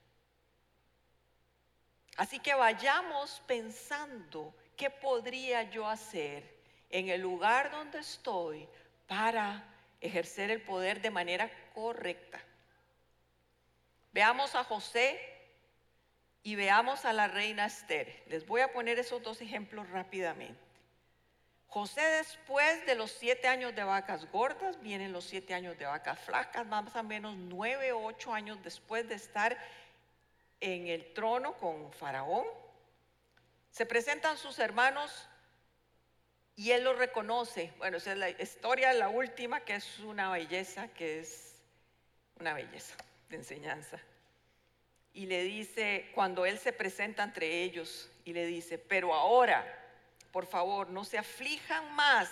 Así 2.21 2.39
que 2.39 2.53
vayamos 2.53 3.41
pensando 3.47 4.55
qué 4.77 4.91
podría 4.91 5.63
yo 5.63 5.89
hacer 5.89 6.55
en 6.91 7.09
el 7.09 7.23
lugar 7.23 7.71
donde 7.71 8.01
estoy 8.01 8.69
para 9.07 9.65
ejercer 10.03 10.51
el 10.51 10.61
poder 10.61 11.01
de 11.01 11.11
manera 11.11 11.51
correcta. 11.73 12.39
Veamos 14.13 14.55
a 14.55 14.65
José 14.65 15.19
y 16.43 16.57
veamos 16.57 17.07
a 17.07 17.15
la 17.15 17.27
reina 17.27 17.65
Esther. 17.65 18.23
Les 18.27 18.47
voy 18.47 18.61
a 18.61 18.71
poner 18.71 18.99
esos 18.99 19.23
dos 19.23 19.41
ejemplos 19.41 19.89
rápidamente. 19.89 20.61
José 21.69 22.03
después 22.03 22.85
de 22.85 22.97
los 22.97 23.13
siete 23.13 23.49
años 23.49 23.75
de 23.75 23.85
vacas 23.85 24.31
gordas, 24.31 24.79
vienen 24.83 25.13
los 25.13 25.25
siete 25.25 25.55
años 25.55 25.79
de 25.79 25.87
vacas 25.87 26.19
flacas, 26.19 26.67
más 26.67 26.95
o 26.95 27.03
menos 27.03 27.35
nueve 27.37 27.93
o 27.93 28.05
ocho 28.05 28.35
años 28.35 28.63
después 28.63 29.09
de 29.09 29.15
estar 29.15 29.57
en 30.61 30.87
el 30.87 31.13
trono 31.13 31.55
con 31.55 31.93
Faraón. 31.93 32.47
Se 33.71 33.87
presentan 33.87 34.37
sus 34.37 34.59
hermanos 34.59 35.29
y 36.57 36.73
él 36.73 36.85
los 36.85 36.99
reconoce. 36.99 37.73
Bueno, 37.79 37.97
esa 37.97 38.13
es 38.13 38.19
la 38.19 38.31
historia, 38.31 38.93
la 38.93 39.09
última, 39.09 39.61
que 39.61 39.77
es 39.77 39.99
una 40.01 40.31
belleza, 40.31 40.89
que 40.89 41.21
es 41.21 41.55
una 42.39 42.55
belleza 42.55 42.95
de 43.29 43.37
enseñanza. 43.37 43.99
Y 45.13 45.27
le 45.27 45.43
dice, 45.43 46.11
cuando 46.15 46.47
él 46.47 46.59
se 46.59 46.73
presenta 46.73 47.23
entre 47.23 47.63
ellos, 47.63 48.11
y 48.25 48.33
le 48.33 48.47
dice, 48.47 48.79
pero 48.79 49.15
ahora, 49.15 49.65
por 50.31 50.47
favor, 50.47 50.91
no 50.91 51.05
se 51.05 51.19
aflijan 51.19 51.95
más, 51.95 52.31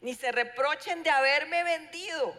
ni 0.00 0.14
se 0.14 0.30
reprochen 0.30 1.02
de 1.02 1.10
haberme 1.10 1.64
vendido 1.64 2.34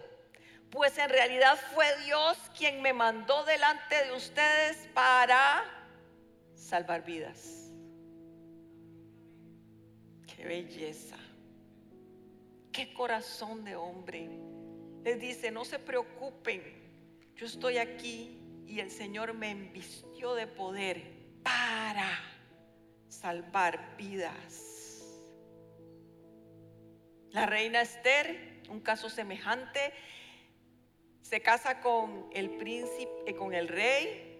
pues 0.72 0.98
en 0.98 1.10
realidad 1.10 1.58
fue 1.74 1.86
Dios 2.04 2.38
quien 2.58 2.82
me 2.82 2.94
mandó 2.94 3.44
delante 3.46 4.06
de 4.06 4.12
ustedes 4.14 4.90
para 4.94 5.64
salvar 6.56 7.06
vidas. 7.06 7.72
Qué 10.28 10.46
belleza, 10.46 11.18
qué 12.72 12.94
corazón 12.94 13.64
de 13.64 13.76
hombre. 13.76 14.30
Les 15.04 15.20
dice, 15.20 15.52
no 15.52 15.64
se 15.64 15.80
preocupen, 15.80 16.62
yo 17.36 17.46
estoy 17.46 17.78
aquí 17.78 18.42
y 18.68 18.80
el 18.80 18.92
Señor 18.92 19.34
me 19.34 19.52
envistió 19.52 20.34
de 20.34 20.48
poder 20.48 21.04
para 21.44 22.20
salvar 23.08 23.96
vidas. 23.98 24.76
La 27.32 27.46
reina 27.46 27.82
Esther, 27.82 28.64
un 28.70 28.80
caso 28.80 29.10
semejante, 29.10 29.94
se 31.26 31.42
casa 31.42 31.80
con 31.80 32.28
el 32.34 32.52
príncipe, 32.52 33.12
eh, 33.26 33.36
con 33.36 33.56
el 33.56 33.68
rey. 33.68 34.40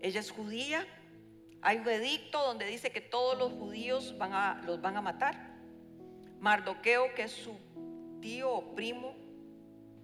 Ella 0.00 0.20
es 0.20 0.30
judía. 0.30 0.86
Hay 1.60 1.78
un 1.78 1.88
edicto 1.88 2.40
donde 2.40 2.66
dice 2.66 2.92
que 2.92 3.00
todos 3.00 3.36
los 3.36 3.52
judíos 3.52 4.16
van 4.16 4.32
a, 4.32 4.62
los 4.64 4.80
van 4.80 4.96
a 4.96 5.02
matar. 5.02 5.34
Mardoqueo, 6.38 7.12
que 7.14 7.24
es 7.24 7.32
su 7.32 7.58
tío 8.20 8.48
o 8.48 8.74
primo, 8.76 9.16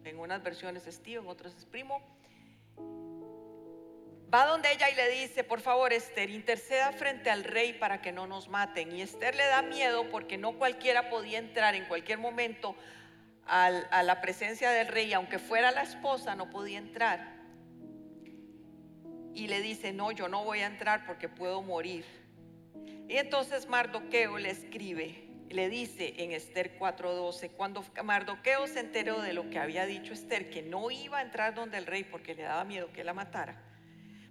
en 0.03 0.19
unas 0.19 0.43
versiones 0.43 0.87
es 0.89 1.01
tío, 1.01 1.21
en 1.21 1.29
otras 1.29 1.55
es 1.57 1.65
primo, 1.65 2.03
va 4.35 4.47
donde 4.47 4.73
ella 4.73 4.91
y 4.91 4.97
le 4.97 5.09
dice, 5.09 5.45
por 5.45 5.61
favor 5.61 5.93
Esther, 5.93 6.29
interceda 6.31 6.91
frente 6.93 7.31
al 7.31 7.45
rey 7.45 7.75
para 7.75 8.03
que 8.03 8.11
no 8.11 8.27
nos 8.27 8.49
maten. 8.49 8.95
Y 8.95 9.01
Esther 9.01 9.37
le 9.37 9.47
da 9.47 9.63
miedo 9.63 10.11
porque 10.11 10.39
no 10.39 10.59
cualquiera 10.59 11.09
podía 11.09 11.39
entrar 11.39 11.77
en 11.77 11.87
cualquier 11.87 12.19
momento 12.19 12.75
a 13.49 14.03
la 14.03 14.21
presencia 14.21 14.71
del 14.71 14.89
rey, 14.89 15.13
aunque 15.13 15.39
fuera 15.39 15.71
la 15.71 15.83
esposa, 15.83 16.35
no 16.35 16.51
podía 16.51 16.79
entrar. 16.79 17.37
Y 19.35 19.49
le 19.49 19.61
dice, 19.61 19.93
no, 19.93 20.13
yo 20.13 20.29
no 20.29 20.45
voy 20.45 20.61
a 20.61 20.67
entrar 20.67 21.05
porque 21.07 21.29
puedo 21.29 21.63
morir. 21.63 22.05
Y 23.09 23.19
entonces 23.19 23.69
Mardoqueo 23.69 24.39
le 24.39 24.51
escribe, 24.51 25.29
le 25.49 25.69
dice 25.69 26.15
en 26.19 26.33
Esther 26.33 26.77
4:12, 26.79 27.51
cuando 27.51 27.85
Mardoqueo 28.03 28.67
se 28.67 28.81
enteró 28.81 29.21
de 29.21 29.33
lo 29.33 29.49
que 29.49 29.59
había 29.59 29.87
dicho 29.87 30.13
Esther, 30.13 30.51
que 30.51 30.63
no 30.63 30.91
iba 30.91 31.19
a 31.19 31.23
entrar 31.23 31.55
donde 31.55 31.79
el 31.79 31.87
rey 31.87 32.03
porque 32.03 32.35
le 32.35 32.43
daba 32.43 32.65
miedo 32.65 32.93
que 32.93 33.05
la 33.05 33.15
matara, 33.15 33.63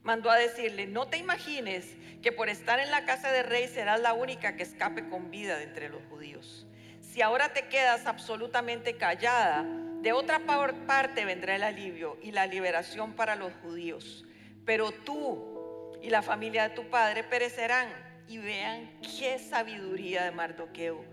mandó 0.04 0.30
a 0.30 0.38
decirle, 0.38 0.88
no 0.88 1.08
te 1.08 1.18
imagines 1.18 1.96
que 2.22 2.32
por 2.32 2.50
estar 2.50 2.80
en 2.80 2.92
la 2.92 3.06
casa 3.06 3.32
del 3.32 3.46
rey 3.46 3.68
serás 3.68 4.02
la 4.02 4.14
única 4.14 4.56
que 4.56 4.64
escape 4.64 5.08
con 5.08 5.32
vida 5.32 5.58
de 5.58 5.64
entre 5.64 5.88
los 5.88 6.04
judíos. 6.10 6.68
Si 7.16 7.22
ahora 7.22 7.54
te 7.54 7.70
quedas 7.70 8.08
absolutamente 8.08 8.98
callada, 8.98 9.64
de 10.02 10.12
otra 10.12 10.40
parte 10.40 11.24
vendrá 11.24 11.56
el 11.56 11.64
alivio 11.64 12.18
y 12.22 12.34
la 12.34 12.46
liberación 12.46 13.14
para 13.14 13.38
los 13.38 13.54
judíos. 13.62 14.26
Pero 14.66 14.92
tú 14.92 15.98
y 16.02 16.10
la 16.10 16.22
familia 16.22 16.68
de 16.68 16.76
tu 16.76 16.90
padre 16.90 17.24
perecerán. 17.24 17.88
Y 18.28 18.38
vean 18.40 19.00
qué 19.00 19.40
sabiduría 19.40 20.26
de 20.26 20.32
Mardoqueo. 20.32 21.06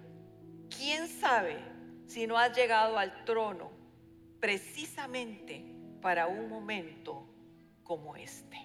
¿Quién 0.77 1.07
sabe 1.07 1.57
si 2.09 2.27
no 2.27 2.37
has 2.37 2.53
llegado 2.57 2.99
al 2.99 3.25
trono 3.25 3.71
precisamente 4.41 5.65
para 6.01 6.27
un 6.27 6.49
momento 6.49 7.33
como 7.85 8.17
este? 8.17 8.59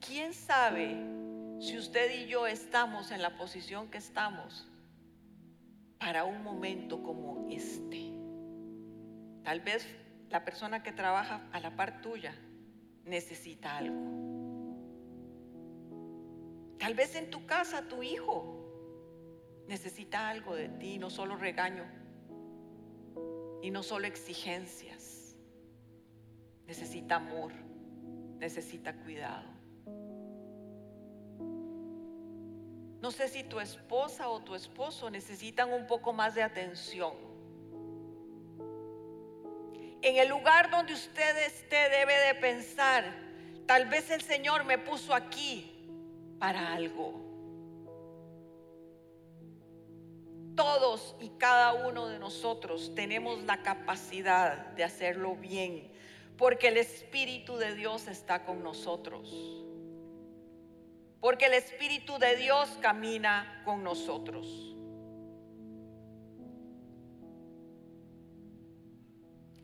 ¿Quién 0.00 0.32
sabe 0.32 0.96
si 1.60 1.78
usted 1.78 2.10
y 2.10 2.26
yo 2.26 2.46
estamos 2.46 3.10
en 3.10 3.22
la 3.22 3.36
posición 3.36 3.90
que 3.90 3.98
estamos 3.98 4.66
para 5.98 6.24
un 6.24 6.42
momento 6.42 7.02
como 7.02 7.48
este? 7.50 8.12
Tal 9.42 9.60
vez 9.60 9.86
la 10.30 10.44
persona 10.44 10.82
que 10.82 10.92
trabaja 10.92 11.48
a 11.52 11.60
la 11.60 11.76
par 11.76 12.00
tuya 12.00 12.34
necesita 13.04 13.76
algo. 13.76 14.24
Tal 16.78 16.94
vez 16.94 17.14
en 17.14 17.30
tu 17.30 17.46
casa 17.46 17.88
tu 17.88 18.02
hijo 18.02 18.60
necesita 19.68 20.28
algo 20.28 20.54
de 20.54 20.68
ti, 20.68 20.98
no 20.98 21.10
solo 21.10 21.36
regaño 21.36 21.84
y 23.62 23.70
no 23.70 23.82
solo 23.82 24.06
exigencias. 24.06 25.36
Necesita 26.66 27.16
amor, 27.16 27.52
necesita 28.38 28.94
cuidado. 28.94 29.53
No 33.04 33.10
sé 33.10 33.28
si 33.28 33.44
tu 33.44 33.60
esposa 33.60 34.30
o 34.30 34.40
tu 34.40 34.54
esposo 34.54 35.10
necesitan 35.10 35.70
un 35.70 35.86
poco 35.86 36.14
más 36.14 36.34
de 36.34 36.42
atención. 36.42 37.12
En 40.00 40.16
el 40.16 40.26
lugar 40.30 40.70
donde 40.70 40.94
usted 40.94 41.36
esté 41.44 41.90
debe 41.90 42.16
de 42.28 42.34
pensar, 42.36 43.04
tal 43.66 43.90
vez 43.90 44.10
el 44.10 44.22
Señor 44.22 44.64
me 44.64 44.78
puso 44.78 45.12
aquí 45.12 45.86
para 46.38 46.72
algo. 46.72 47.20
Todos 50.56 51.14
y 51.20 51.28
cada 51.36 51.74
uno 51.74 52.06
de 52.06 52.18
nosotros 52.18 52.94
tenemos 52.94 53.42
la 53.42 53.62
capacidad 53.62 54.68
de 54.68 54.82
hacerlo 54.82 55.36
bien, 55.36 55.92
porque 56.38 56.68
el 56.68 56.78
Espíritu 56.78 57.58
de 57.58 57.74
Dios 57.74 58.08
está 58.08 58.46
con 58.46 58.62
nosotros 58.62 59.62
porque 61.24 61.46
el 61.46 61.54
Espíritu 61.54 62.18
de 62.18 62.36
Dios 62.36 62.76
camina 62.82 63.62
con 63.64 63.82
nosotros. 63.82 64.76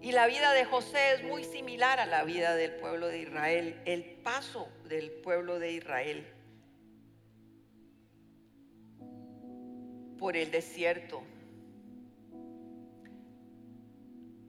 Y 0.01 0.13
la 0.13 0.27
vida 0.27 0.55
de 0.55 0.65
José 0.65 1.17
es 1.17 1.23
muy 1.23 1.45
similar 1.45 2.01
a 2.01 2.07
la 2.07 2.25
vida 2.25 2.55
del 2.55 2.77
pueblo 2.77 3.09
de 3.09 3.19
Israel, 3.19 3.79
el 3.85 4.05
paso 4.23 4.71
del 4.89 5.11
pueblo 5.11 5.59
de 5.59 5.73
Israel 5.73 6.27
por 10.19 10.39
el 10.39 10.51
desierto. 10.51 11.23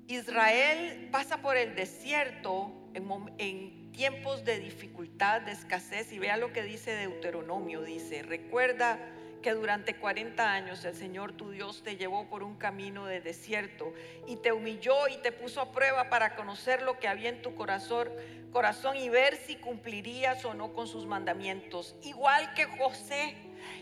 Israel 0.07 1.09
pasa 1.11 1.41
por 1.41 1.57
el 1.57 1.75
desierto 1.75 2.71
en, 2.93 3.05
en 3.37 3.80
tiempos 3.91 4.45
de 4.45 4.59
dificultad, 4.59 5.41
de 5.41 5.51
escasez, 5.51 6.11
y 6.11 6.19
vea 6.19 6.37
lo 6.37 6.53
que 6.53 6.63
dice 6.63 6.95
Deuteronomio, 6.95 7.81
dice, 7.81 8.23
recuerda 8.23 8.99
que 9.41 9.53
durante 9.53 9.95
40 9.95 10.53
años 10.53 10.85
el 10.85 10.95
Señor 10.95 11.33
tu 11.33 11.49
Dios 11.51 11.81
te 11.83 11.97
llevó 11.97 12.29
por 12.29 12.43
un 12.43 12.55
camino 12.55 13.05
de 13.05 13.21
desierto 13.21 13.93
y 14.27 14.35
te 14.37 14.51
humilló 14.51 15.07
y 15.07 15.17
te 15.17 15.31
puso 15.31 15.61
a 15.61 15.71
prueba 15.71 16.09
para 16.09 16.35
conocer 16.35 16.83
lo 16.83 16.99
que 16.99 17.07
había 17.07 17.29
en 17.29 17.41
tu 17.41 17.55
corazón, 17.55 18.09
corazón 18.51 18.97
y 18.97 19.09
ver 19.09 19.35
si 19.35 19.55
cumplirías 19.55 20.45
o 20.45 20.53
no 20.53 20.73
con 20.73 20.87
sus 20.87 21.05
mandamientos. 21.05 21.95
Igual 22.03 22.53
que 22.53 22.65
José, 22.65 23.35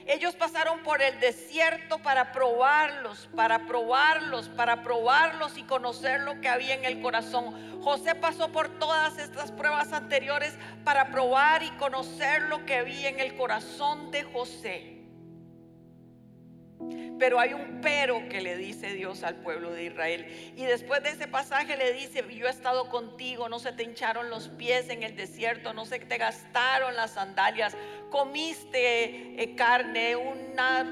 ellos 0.05 0.35
pasaron 0.35 0.79
por 0.79 1.01
el 1.01 1.19
desierto 1.19 1.99
para 1.99 2.31
probarlos, 2.31 3.29
para 3.35 3.65
probarlos, 3.65 4.49
para 4.49 4.83
probarlos 4.83 5.57
y 5.57 5.63
conocer 5.63 6.21
lo 6.21 6.39
que 6.41 6.49
había 6.49 6.73
en 6.73 6.85
el 6.85 7.01
corazón. 7.01 7.81
José 7.81 8.15
pasó 8.15 8.51
por 8.51 8.79
todas 8.79 9.17
estas 9.17 9.51
pruebas 9.51 9.93
anteriores 9.93 10.53
para 10.83 11.11
probar 11.11 11.63
y 11.63 11.69
conocer 11.71 12.43
lo 12.43 12.65
que 12.65 12.75
había 12.75 13.09
en 13.09 13.19
el 13.19 13.35
corazón 13.35 14.11
de 14.11 14.23
José. 14.23 14.98
Pero 17.19 17.39
hay 17.39 17.53
un 17.53 17.81
pero 17.81 18.29
que 18.29 18.39
le 18.39 18.55
dice 18.55 18.93
Dios 18.93 19.23
al 19.23 19.35
pueblo 19.35 19.71
de 19.71 19.83
Israel. 19.83 20.53
Y 20.55 20.63
después 20.63 21.03
de 21.03 21.09
ese 21.09 21.27
pasaje 21.27 21.75
le 21.75 21.91
dice, 21.91 22.23
yo 22.33 22.47
he 22.47 22.49
estado 22.49 22.89
contigo, 22.89 23.49
no 23.49 23.59
se 23.59 23.73
te 23.73 23.83
hincharon 23.83 24.29
los 24.29 24.47
pies 24.47 24.89
en 24.89 25.03
el 25.03 25.15
desierto, 25.15 25.73
no 25.73 25.85
se 25.85 25.99
te 25.99 26.17
gastaron 26.17 26.95
las 26.95 27.11
sandalias, 27.11 27.75
comiste 28.09 29.41
eh, 29.41 29.55
carne, 29.55 30.15
una, 30.15 30.83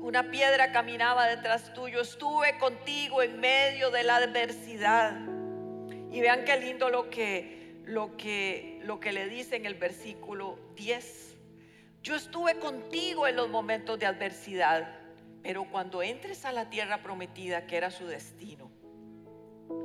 una 0.00 0.30
piedra 0.30 0.70
caminaba 0.70 1.26
detrás 1.26 1.74
tuyo, 1.74 2.02
estuve 2.02 2.58
contigo 2.58 3.20
en 3.20 3.40
medio 3.40 3.90
de 3.90 4.04
la 4.04 4.16
adversidad. 4.16 5.20
Y 6.12 6.20
vean 6.20 6.44
qué 6.44 6.58
lindo 6.58 6.90
lo 6.90 7.10
que, 7.10 7.80
lo 7.84 8.16
que, 8.16 8.78
lo 8.84 9.00
que 9.00 9.12
le 9.12 9.28
dice 9.28 9.56
en 9.56 9.66
el 9.66 9.74
versículo 9.74 10.60
10. 10.76 11.36
Yo 12.04 12.14
estuve 12.14 12.58
contigo 12.58 13.26
en 13.26 13.36
los 13.36 13.48
momentos 13.48 13.98
de 13.98 14.06
adversidad 14.06 15.01
pero 15.42 15.64
cuando 15.64 16.02
entres 16.02 16.44
a 16.44 16.52
la 16.52 16.70
tierra 16.70 17.02
prometida, 17.02 17.66
que 17.66 17.76
era 17.76 17.90
su 17.90 18.06
destino, 18.06 18.70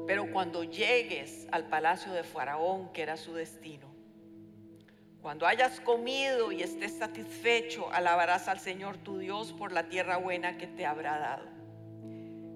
pero 0.06 0.32
cuando 0.32 0.64
llegues 0.64 1.48
al 1.52 1.68
palacio 1.68 2.14
de 2.14 2.24
Faraón, 2.24 2.92
que 2.94 3.02
era 3.02 3.18
su 3.18 3.34
destino, 3.34 3.88
cuando 5.22 5.48
hayas 5.48 5.82
comido 5.82 6.52
y 6.52 6.62
estés 6.62 6.98
satisfecho, 6.98 7.92
alabarás 7.92 8.48
al 8.48 8.60
Señor 8.60 8.98
tu 8.98 9.18
Dios 9.18 9.52
por 9.52 9.72
la 9.72 9.90
tierra 9.90 10.18
buena 10.18 10.58
que 10.58 10.68
te 10.68 10.86
habrá 10.86 11.18
dado. 11.18 11.46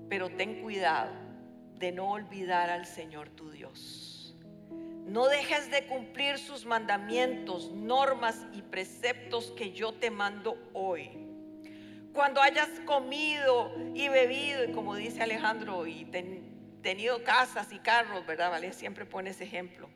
Pero 0.07 0.29
ten 0.29 0.61
cuidado 0.61 1.11
de 1.79 1.91
no 1.91 2.11
olvidar 2.11 2.69
al 2.69 2.85
Señor 2.85 3.29
tu 3.29 3.49
Dios. 3.49 4.35
No 5.05 5.27
dejes 5.27 5.71
de 5.71 5.87
cumplir 5.87 6.37
sus 6.37 6.65
mandamientos, 6.65 7.71
normas 7.71 8.45
y 8.53 8.61
preceptos 8.61 9.51
que 9.57 9.71
yo 9.71 9.93
te 9.93 10.11
mando 10.11 10.57
hoy 10.73 11.20
cuando 12.13 12.41
hayas 12.41 12.69
comido 12.85 13.71
y 13.93 14.09
bebido, 14.09 14.63
y 14.65 14.71
como 14.71 14.95
dice 14.95 15.23
Alejandro, 15.23 15.87
y 15.87 16.05
tenido 16.81 17.23
casas 17.23 17.71
y 17.71 17.79
carros, 17.79 18.25
¿verdad? 18.25 18.49
Vale, 18.49 18.73
siempre 18.73 19.05
pone 19.05 19.29
ese 19.29 19.45
ejemplo. 19.45 19.89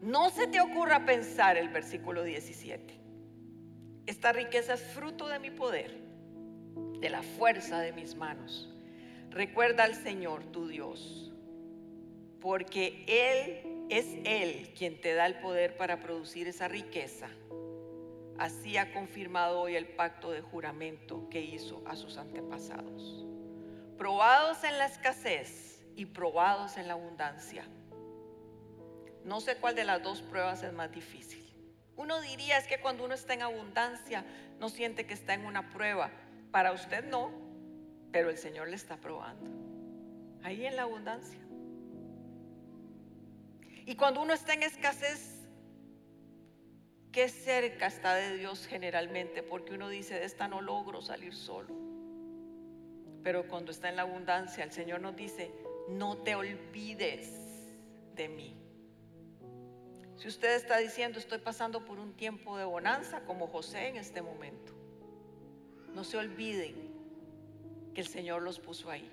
No 0.00 0.30
se 0.30 0.46
te 0.46 0.60
ocurra 0.60 1.04
pensar 1.04 1.56
el 1.56 1.68
versículo 1.70 2.22
17. 2.22 2.94
Esta 4.06 4.32
riqueza 4.32 4.74
es 4.74 4.82
fruto 4.82 5.28
de 5.28 5.38
mi 5.38 5.50
poder, 5.50 5.98
de 7.00 7.10
la 7.10 7.22
fuerza 7.22 7.80
de 7.80 7.92
mis 7.92 8.14
manos. 8.14 8.72
Recuerda 9.30 9.84
al 9.84 9.94
Señor 9.94 10.44
tu 10.46 10.68
Dios, 10.68 11.32
porque 12.40 13.04
Él 13.06 13.86
es 13.90 14.06
Él 14.24 14.72
quien 14.76 15.00
te 15.00 15.14
da 15.14 15.26
el 15.26 15.40
poder 15.40 15.76
para 15.76 16.00
producir 16.00 16.46
esa 16.46 16.68
riqueza 16.68 17.28
así 18.38 18.76
ha 18.76 18.92
confirmado 18.92 19.60
hoy 19.60 19.76
el 19.76 19.86
pacto 19.86 20.30
de 20.30 20.40
juramento 20.40 21.28
que 21.30 21.40
hizo 21.40 21.82
a 21.86 21.96
sus 21.96 22.16
antepasados. 22.16 23.24
Probados 23.96 24.62
en 24.64 24.78
la 24.78 24.86
escasez 24.86 25.84
y 25.96 26.06
probados 26.06 26.76
en 26.76 26.86
la 26.86 26.94
abundancia. 26.94 27.64
No 29.24 29.40
sé 29.40 29.56
cuál 29.56 29.74
de 29.74 29.84
las 29.84 30.02
dos 30.02 30.22
pruebas 30.22 30.62
es 30.62 30.72
más 30.72 30.92
difícil. 30.92 31.44
Uno 31.96 32.20
diría 32.20 32.58
es 32.58 32.68
que 32.68 32.80
cuando 32.80 33.04
uno 33.04 33.14
está 33.14 33.34
en 33.34 33.42
abundancia 33.42 34.24
no 34.60 34.68
siente 34.68 35.04
que 35.04 35.14
está 35.14 35.34
en 35.34 35.44
una 35.44 35.70
prueba. 35.70 36.10
Para 36.52 36.72
usted 36.72 37.04
no, 37.04 37.32
pero 38.12 38.30
el 38.30 38.38
Señor 38.38 38.68
le 38.68 38.76
está 38.76 38.96
probando. 38.96 39.50
Ahí 40.44 40.64
en 40.64 40.76
la 40.76 40.82
abundancia. 40.82 41.40
Y 43.84 43.96
cuando 43.96 44.22
uno 44.22 44.32
está 44.32 44.52
en 44.52 44.62
escasez, 44.62 45.37
qué 47.12 47.28
cerca 47.28 47.86
está 47.86 48.14
de 48.14 48.36
Dios 48.36 48.66
generalmente, 48.66 49.42
porque 49.42 49.74
uno 49.74 49.88
dice, 49.88 50.14
de 50.14 50.24
esta 50.24 50.48
no 50.48 50.60
logro 50.60 51.00
salir 51.02 51.34
solo. 51.34 51.74
Pero 53.22 53.48
cuando 53.48 53.72
está 53.72 53.88
en 53.88 53.96
la 53.96 54.02
abundancia, 54.02 54.64
el 54.64 54.72
Señor 54.72 55.00
nos 55.00 55.16
dice, 55.16 55.50
no 55.88 56.18
te 56.18 56.34
olvides 56.34 57.30
de 58.14 58.28
mí. 58.28 58.56
Si 60.16 60.28
usted 60.28 60.56
está 60.56 60.78
diciendo, 60.78 61.18
estoy 61.18 61.38
pasando 61.38 61.84
por 61.84 61.98
un 61.98 62.14
tiempo 62.14 62.56
de 62.56 62.64
bonanza, 62.64 63.20
como 63.20 63.46
José 63.46 63.88
en 63.88 63.96
este 63.96 64.22
momento, 64.22 64.74
no 65.94 66.04
se 66.04 66.16
olviden 66.16 66.74
que 67.94 68.00
el 68.00 68.08
Señor 68.08 68.42
los 68.42 68.58
puso 68.58 68.90
ahí. 68.90 69.10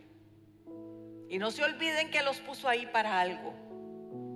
Y 1.29 1.37
no 1.37 1.51
se 1.51 1.63
olviden 1.63 2.11
que 2.11 2.23
los 2.23 2.39
puso 2.39 2.67
ahí 2.67 2.85
para 2.87 3.19
algo 3.19 3.65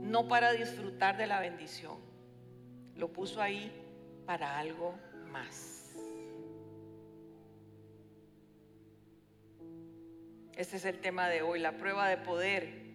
no 0.09 0.27
para 0.27 0.51
disfrutar 0.51 1.17
de 1.17 1.27
la 1.27 1.39
bendición, 1.39 1.97
lo 2.99 3.07
puso 3.07 3.41
ahí 3.41 3.71
para 4.25 4.59
algo 4.59 4.93
más. 5.31 5.95
Este 10.55 10.75
es 10.75 10.83
el 10.83 10.99
tema 10.99 11.29
de 11.29 11.41
hoy, 11.41 11.59
la 11.59 11.77
prueba 11.77 12.09
de 12.09 12.17
poder. 12.17 12.89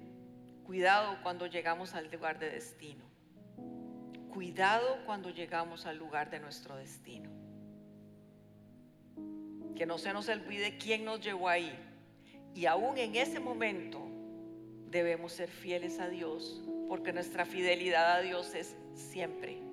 Cuidado 0.67 1.17
cuando 1.23 1.47
llegamos 1.47 1.95
al 1.95 2.11
lugar 2.11 2.39
de 2.39 2.51
destino. 2.51 3.05
Cuidado 4.29 4.99
cuando 5.07 5.31
llegamos 5.31 5.87
al 5.87 5.97
lugar 5.97 6.31
de 6.31 6.41
nuestro 6.41 6.77
destino. 6.77 7.31
Que 9.75 9.87
no 9.87 9.97
se 9.97 10.13
nos 10.13 10.29
olvide 10.29 10.77
quién 10.77 11.07
nos 11.07 11.21
llevó 11.21 11.49
ahí. 11.49 11.73
Y 12.55 12.67
aún 12.67 12.99
en 12.99 13.17
ese 13.17 13.41
momento 13.41 14.07
debemos 14.91 15.33
ser 15.33 15.49
fieles 15.49 15.99
a 15.99 16.09
Dios 16.09 16.63
porque 16.89 17.13
nuestra 17.13 17.47
fidelidad 17.47 18.13
a 18.13 18.21
Dios 18.21 18.55
es 18.55 18.77
siempre, 18.95 19.64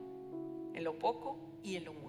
en 0.82 0.86
lo 0.86 0.98
poco 0.98 1.38
y 1.62 1.76
en 1.76 1.86
lo. 1.86 2.01